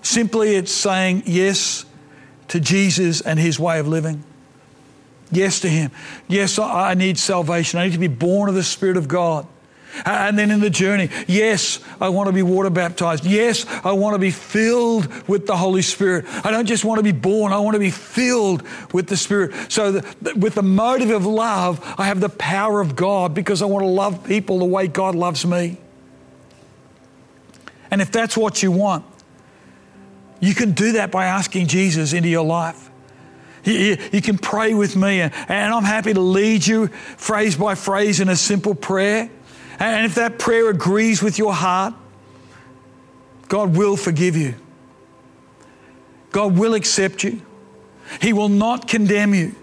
Simply, 0.02 0.56
it's 0.56 0.72
saying 0.72 1.24
yes 1.26 1.86
to 2.50 2.60
Jesus 2.60 3.22
and 3.22 3.40
His 3.40 3.60
way 3.60 3.80
of 3.80 3.88
living. 3.88 4.24
Yes 5.32 5.60
to 5.62 5.70
Him. 5.70 5.92
Yes, 6.28 6.60
I 6.60 6.94
need 6.94 7.18
salvation. 7.18 7.80
I 7.80 7.86
need 7.86 7.94
to 7.94 8.00
be 8.00 8.08
born 8.08 8.50
of 8.50 8.56
the 8.56 8.64
Spirit 8.64 8.98
of 8.98 9.08
God. 9.08 9.48
And 10.06 10.40
then 10.40 10.52
in 10.52 10.62
the 10.62 10.70
journey, 10.70 11.10
yes, 11.28 11.80
I 12.00 12.10
want 12.10 12.28
to 12.28 12.34
be 12.34 12.44
water 12.44 12.70
baptized. 12.70 13.26
Yes, 13.26 13.66
I 13.84 13.92
want 13.92 14.16
to 14.16 14.20
be 14.20 14.32
filled 14.32 15.08
with 15.28 15.48
the 15.48 15.58
Holy 15.58 15.82
Spirit. 15.82 16.26
I 16.46 16.52
don't 16.52 16.66
just 16.66 16.86
want 16.86 17.00
to 17.00 17.04
be 17.04 17.12
born, 17.12 17.52
I 17.52 17.60
want 17.60 17.76
to 17.76 17.80
be 17.80 17.92
filled 17.92 18.64
with 18.94 19.08
the 19.08 19.18
Spirit. 19.18 19.54
So, 19.72 19.92
the, 19.92 20.36
with 20.36 20.56
the 20.56 20.64
motive 20.64 21.10
of 21.10 21.26
love, 21.26 21.82
I 21.98 22.06
have 22.06 22.22
the 22.22 22.30
power 22.30 22.80
of 22.80 22.96
God 22.96 23.34
because 23.34 23.62
I 23.62 23.66
want 23.66 23.84
to 23.84 23.90
love 23.90 24.24
people 24.24 24.60
the 24.60 24.66
way 24.66 24.88
God 24.88 25.14
loves 25.14 25.46
me. 25.46 25.78
And 27.92 28.02
if 28.02 28.12
that's 28.12 28.38
what 28.38 28.64
you 28.64 28.72
want, 28.72 29.06
you 30.40 30.56
can 30.56 30.72
do 30.72 30.94
that 30.94 31.12
by 31.12 31.26
asking 31.26 31.68
Jesus 31.68 32.14
into 32.14 32.30
your 32.30 32.46
life. 32.46 32.90
You, 33.64 33.98
you, 34.12 34.22
can 34.22 34.40
pray 34.40 34.74
with 34.74 34.96
me, 34.96 35.22
and, 35.22 35.32
and 35.48 35.72
I'm 35.72 35.84
happy 35.84 36.14
to 36.14 36.20
lead 36.20 36.66
you 36.66 36.88
phrase 36.88 37.56
by 37.56 37.76
phrase 37.76 38.20
in 38.20 38.28
a 38.28 38.36
simple 38.36 38.74
prayer. 38.74 39.30
And 39.80 40.06
if 40.06 40.16
that 40.16 40.40
prayer 40.40 40.70
agrees 40.70 41.22
with 41.22 41.38
your 41.38 41.54
heart, 41.54 41.94
God 43.48 43.76
will 43.76 43.98
forgive 43.98 44.36
you. 44.36 44.56
God 46.32 46.58
will 46.58 46.74
accept 46.74 47.24
you. 47.24 47.42
He 48.20 48.34
will 48.34 48.50
not 48.50 48.88
condemn 48.88 49.36
you, 49.36 49.56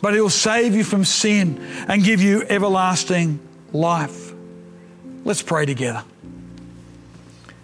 but 0.00 0.14
He'll 0.14 0.30
save 0.30 0.74
you 0.74 0.84
from 0.84 1.04
sin 1.04 1.58
and 1.88 2.02
give 2.02 2.22
you 2.22 2.42
everlasting 2.44 3.38
life. 3.72 4.32
Let's 5.24 5.42
pray 5.42 5.66
together. 5.66 6.04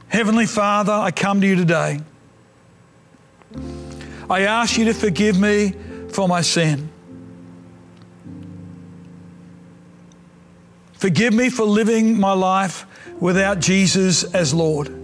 Heavenly 0.08 0.46
Father, 0.46 0.92
I 0.92 1.10
come 1.10 1.40
to 1.40 1.46
you 1.46 1.56
today. 1.56 2.00
I 4.30 4.42
ask 4.42 4.76
you 4.76 4.86
to 4.86 4.94
forgive 4.94 5.38
me 5.38 5.74
for 6.10 6.26
my 6.28 6.40
sin. 6.40 6.88
Forgive 10.94 11.32
me 11.32 11.48
for 11.48 11.64
living 11.64 12.18
my 12.18 12.32
life 12.32 12.86
without 13.20 13.60
Jesus 13.60 14.24
as 14.24 14.52
Lord. 14.52 14.94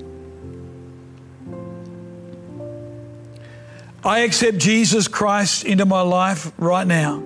I 4.02 4.20
accept 4.20 4.58
Jesus 4.58 5.08
Christ 5.08 5.64
into 5.64 5.86
my 5.86 6.02
life 6.02 6.52
right 6.58 6.86
now 6.86 7.22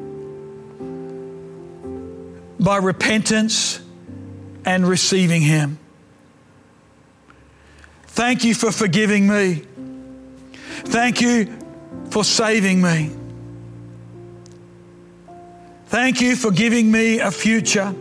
by 2.61 2.77
repentance 2.77 3.81
and 4.65 4.87
receiving 4.87 5.43
Him. 5.43 5.79
Thank 8.19 8.43
you 8.43 8.53
for 8.53 8.73
forgiving 8.73 9.29
me. 9.29 9.63
Thank 10.87 11.21
you 11.21 11.57
for 12.11 12.25
saving 12.25 12.83
me. 12.83 13.13
Thank 15.87 16.21
you 16.21 16.35
for 16.35 16.51
giving 16.51 16.91
me 16.91 17.21
a 17.21 17.31
future 17.31 17.95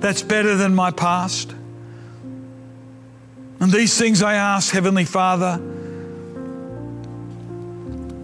that's 0.00 0.22
better 0.22 0.56
than 0.56 0.74
my 0.74 0.90
past. 0.90 1.54
And 3.60 3.70
these 3.70 3.96
things 3.96 4.20
I 4.20 4.34
ask, 4.34 4.72
Heavenly 4.72 5.04
Father, 5.04 5.62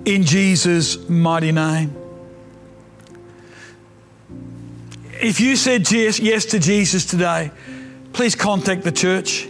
in 0.04 0.24
Jesus' 0.24 1.08
mighty 1.08 1.52
name. 1.52 1.94
If 5.22 5.38
you 5.38 5.54
said 5.54 5.88
yes 5.92 6.44
to 6.46 6.58
Jesus 6.58 7.04
today, 7.04 7.52
please 8.12 8.34
contact 8.34 8.82
the 8.82 8.92
church 8.92 9.48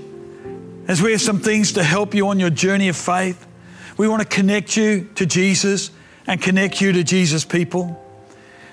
as 0.89 1.01
we 1.01 1.13
have 1.13 1.21
some 1.21 1.41
things 1.41 1.73
to 1.73 1.83
help 1.83 2.15
you 2.15 2.29
on 2.29 2.41
your 2.41 2.51
journey 2.51 2.89
of 2.89 2.97
faith. 2.97 3.47
We 3.97 4.09
want 4.09 4.23
to 4.23 4.29
connect 4.29 4.77
you 4.77 5.09
to 5.15 5.27
Jesus 5.27 5.91
and 6.27 6.41
connect 6.41 6.81
you 6.81 6.93
to 6.93 7.05
Jesus' 7.05 7.45
people. 7.45 8.05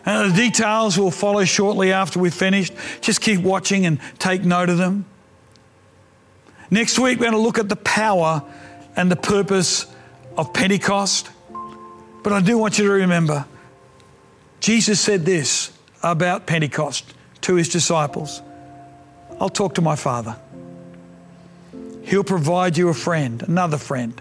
And 0.06 0.32
the 0.32 0.36
details 0.36 0.98
will 0.98 1.12
follow 1.12 1.44
shortly 1.44 1.92
after 1.92 2.20
we've 2.20 2.34
finished. 2.34 2.74
Just 3.02 3.22
keep 3.22 3.42
watching 3.42 3.86
and 3.86 4.00
take 4.20 4.44
note 4.44 4.70
of 4.70 4.78
them. 4.78 5.06
Next 6.72 6.98
week, 6.98 7.20
we're 7.20 7.26
going 7.26 7.34
to 7.34 7.40
look 7.40 7.60
at 7.60 7.70
the 7.70 7.76
power 7.76 8.44
and 8.96 9.12
the 9.12 9.16
purpose 9.16 9.86
of 10.38 10.54
Pentecost. 10.54 11.30
But 12.24 12.34
I 12.34 12.42
do 12.42 12.58
want 12.58 12.78
you 12.78 12.86
to 12.86 12.92
remember 12.92 13.46
Jesus 14.60 15.00
said 15.00 15.26
this 15.26 15.72
about 16.02 16.48
Pentecost 16.48 17.14
to 17.42 17.56
his 17.56 17.70
disciples 17.70 18.42
I'll 19.40 19.50
talk 19.50 19.76
to 19.76 19.82
my 19.82 19.96
Father. 19.96 20.38
He'll 22.04 22.24
provide 22.24 22.78
you 22.78 22.90
a 22.90 22.94
friend, 22.94 23.44
another 23.44 23.78
friend. 23.78 24.20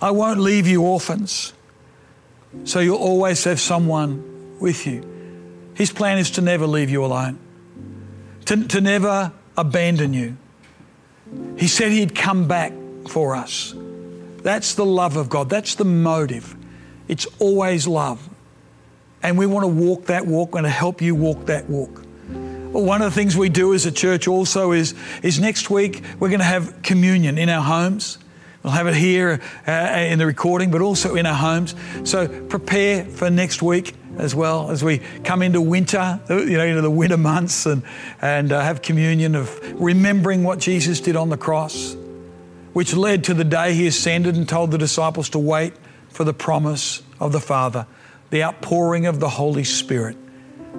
I 0.00 0.10
won't 0.10 0.40
leave 0.40 0.66
you 0.66 0.82
orphans. 0.82 1.52
So 2.64 2.80
you'll 2.80 2.96
always 2.96 3.44
have 3.44 3.60
someone 3.60 4.58
with 4.58 4.86
you. 4.86 5.04
His 5.74 5.92
plan 5.92 6.18
is 6.18 6.30
to 6.32 6.40
never 6.40 6.66
leave 6.66 6.88
you 6.88 7.04
alone, 7.04 7.38
to, 8.46 8.66
to 8.68 8.80
never 8.80 9.32
abandon 9.56 10.14
you. 10.14 10.36
He 11.58 11.68
said 11.68 11.92
He'd 11.92 12.14
come 12.14 12.48
back 12.48 12.72
for 13.08 13.36
us. 13.36 13.74
That's 14.38 14.74
the 14.74 14.86
love 14.86 15.16
of 15.16 15.28
God, 15.28 15.50
that's 15.50 15.74
the 15.74 15.84
motive. 15.84 16.56
It's 17.08 17.26
always 17.38 17.86
love. 17.86 18.28
And 19.22 19.36
we 19.36 19.46
want 19.46 19.64
to 19.64 19.68
walk 19.68 20.06
that 20.06 20.26
walk, 20.26 20.48
we're 20.48 20.52
going 20.52 20.64
to 20.64 20.70
help 20.70 21.02
you 21.02 21.14
walk 21.14 21.46
that 21.46 21.68
walk. 21.68 22.05
One 22.76 23.00
of 23.00 23.10
the 23.10 23.14
things 23.14 23.34
we 23.34 23.48
do 23.48 23.72
as 23.72 23.86
a 23.86 23.90
church 23.90 24.28
also 24.28 24.72
is, 24.72 24.94
is 25.22 25.40
next 25.40 25.70
week 25.70 26.02
we're 26.20 26.28
going 26.28 26.40
to 26.40 26.44
have 26.44 26.82
communion 26.82 27.38
in 27.38 27.48
our 27.48 27.62
homes. 27.62 28.18
We'll 28.62 28.74
have 28.74 28.86
it 28.86 28.94
here 28.94 29.40
uh, 29.66 29.70
in 29.70 30.18
the 30.18 30.26
recording, 30.26 30.70
but 30.70 30.82
also 30.82 31.14
in 31.14 31.24
our 31.24 31.34
homes. 31.34 31.74
So 32.04 32.28
prepare 32.28 33.06
for 33.06 33.30
next 33.30 33.62
week 33.62 33.94
as 34.18 34.34
well 34.34 34.70
as 34.70 34.84
we 34.84 34.98
come 35.24 35.40
into 35.40 35.62
winter, 35.62 36.20
you 36.28 36.58
know, 36.58 36.66
into 36.66 36.82
the 36.82 36.90
winter 36.90 37.16
months 37.16 37.64
and, 37.64 37.82
and 38.20 38.52
uh, 38.52 38.60
have 38.60 38.82
communion 38.82 39.36
of 39.36 39.58
remembering 39.80 40.44
what 40.44 40.58
Jesus 40.58 41.00
did 41.00 41.16
on 41.16 41.30
the 41.30 41.38
cross, 41.38 41.96
which 42.74 42.92
led 42.92 43.24
to 43.24 43.32
the 43.32 43.44
day 43.44 43.72
he 43.72 43.86
ascended 43.86 44.36
and 44.36 44.46
told 44.46 44.70
the 44.70 44.78
disciples 44.78 45.30
to 45.30 45.38
wait 45.38 45.72
for 46.10 46.24
the 46.24 46.34
promise 46.34 47.02
of 47.20 47.32
the 47.32 47.40
Father, 47.40 47.86
the 48.28 48.42
outpouring 48.42 49.06
of 49.06 49.18
the 49.18 49.30
Holy 49.30 49.64
Spirit 49.64 50.18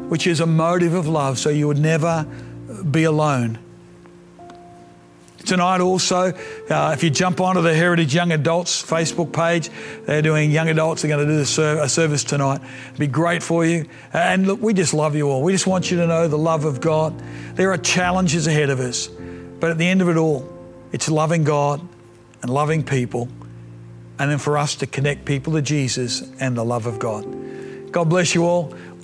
which 0.09 0.27
is 0.27 0.39
a 0.39 0.45
motive 0.45 0.93
of 0.93 1.07
love, 1.07 1.37
so 1.37 1.49
you 1.49 1.67
would 1.67 1.79
never 1.79 2.25
be 2.89 3.03
alone. 3.03 3.59
Tonight, 5.45 5.79
also, 5.79 6.33
uh, 6.69 6.91
if 6.93 7.03
you 7.03 7.09
jump 7.09 7.39
onto 7.39 7.61
the 7.61 7.73
Heritage 7.73 8.13
Young 8.13 8.33
Adults 8.33 8.83
Facebook 8.83 9.31
page, 9.31 9.69
they're 10.05 10.21
doing 10.21 10.51
young 10.51 10.67
adults, 10.67 11.01
they're 11.01 11.09
going 11.09 11.25
to 11.25 11.33
do 11.33 11.39
a 11.81 11.87
service 11.87 12.25
tonight. 12.25 12.59
It'd 12.87 12.99
be 12.99 13.07
great 13.07 13.41
for 13.41 13.65
you. 13.65 13.87
And 14.11 14.45
look, 14.45 14.61
we 14.61 14.73
just 14.73 14.93
love 14.93 15.15
you 15.15 15.29
all. 15.29 15.41
We 15.41 15.53
just 15.53 15.65
want 15.65 15.89
you 15.89 15.97
to 15.97 16.07
know 16.07 16.27
the 16.27 16.37
love 16.37 16.65
of 16.65 16.81
God. 16.81 17.13
There 17.55 17.71
are 17.71 17.77
challenges 17.77 18.47
ahead 18.47 18.69
of 18.69 18.81
us, 18.81 19.07
but 19.07 19.71
at 19.71 19.77
the 19.77 19.87
end 19.87 20.01
of 20.01 20.09
it 20.09 20.17
all, 20.17 20.45
it's 20.91 21.09
loving 21.09 21.45
God 21.45 21.79
and 22.41 22.51
loving 22.51 22.83
people, 22.83 23.29
and 24.19 24.29
then 24.29 24.39
for 24.39 24.57
us 24.57 24.75
to 24.75 24.87
connect 24.87 25.23
people 25.23 25.53
to 25.53 25.61
Jesus 25.61 26.29
and 26.41 26.57
the 26.57 26.65
love 26.65 26.87
of 26.87 26.99
God. 26.99 27.25
God 27.93 28.09
bless 28.09 28.35
you 28.35 28.45
all. 28.45 28.75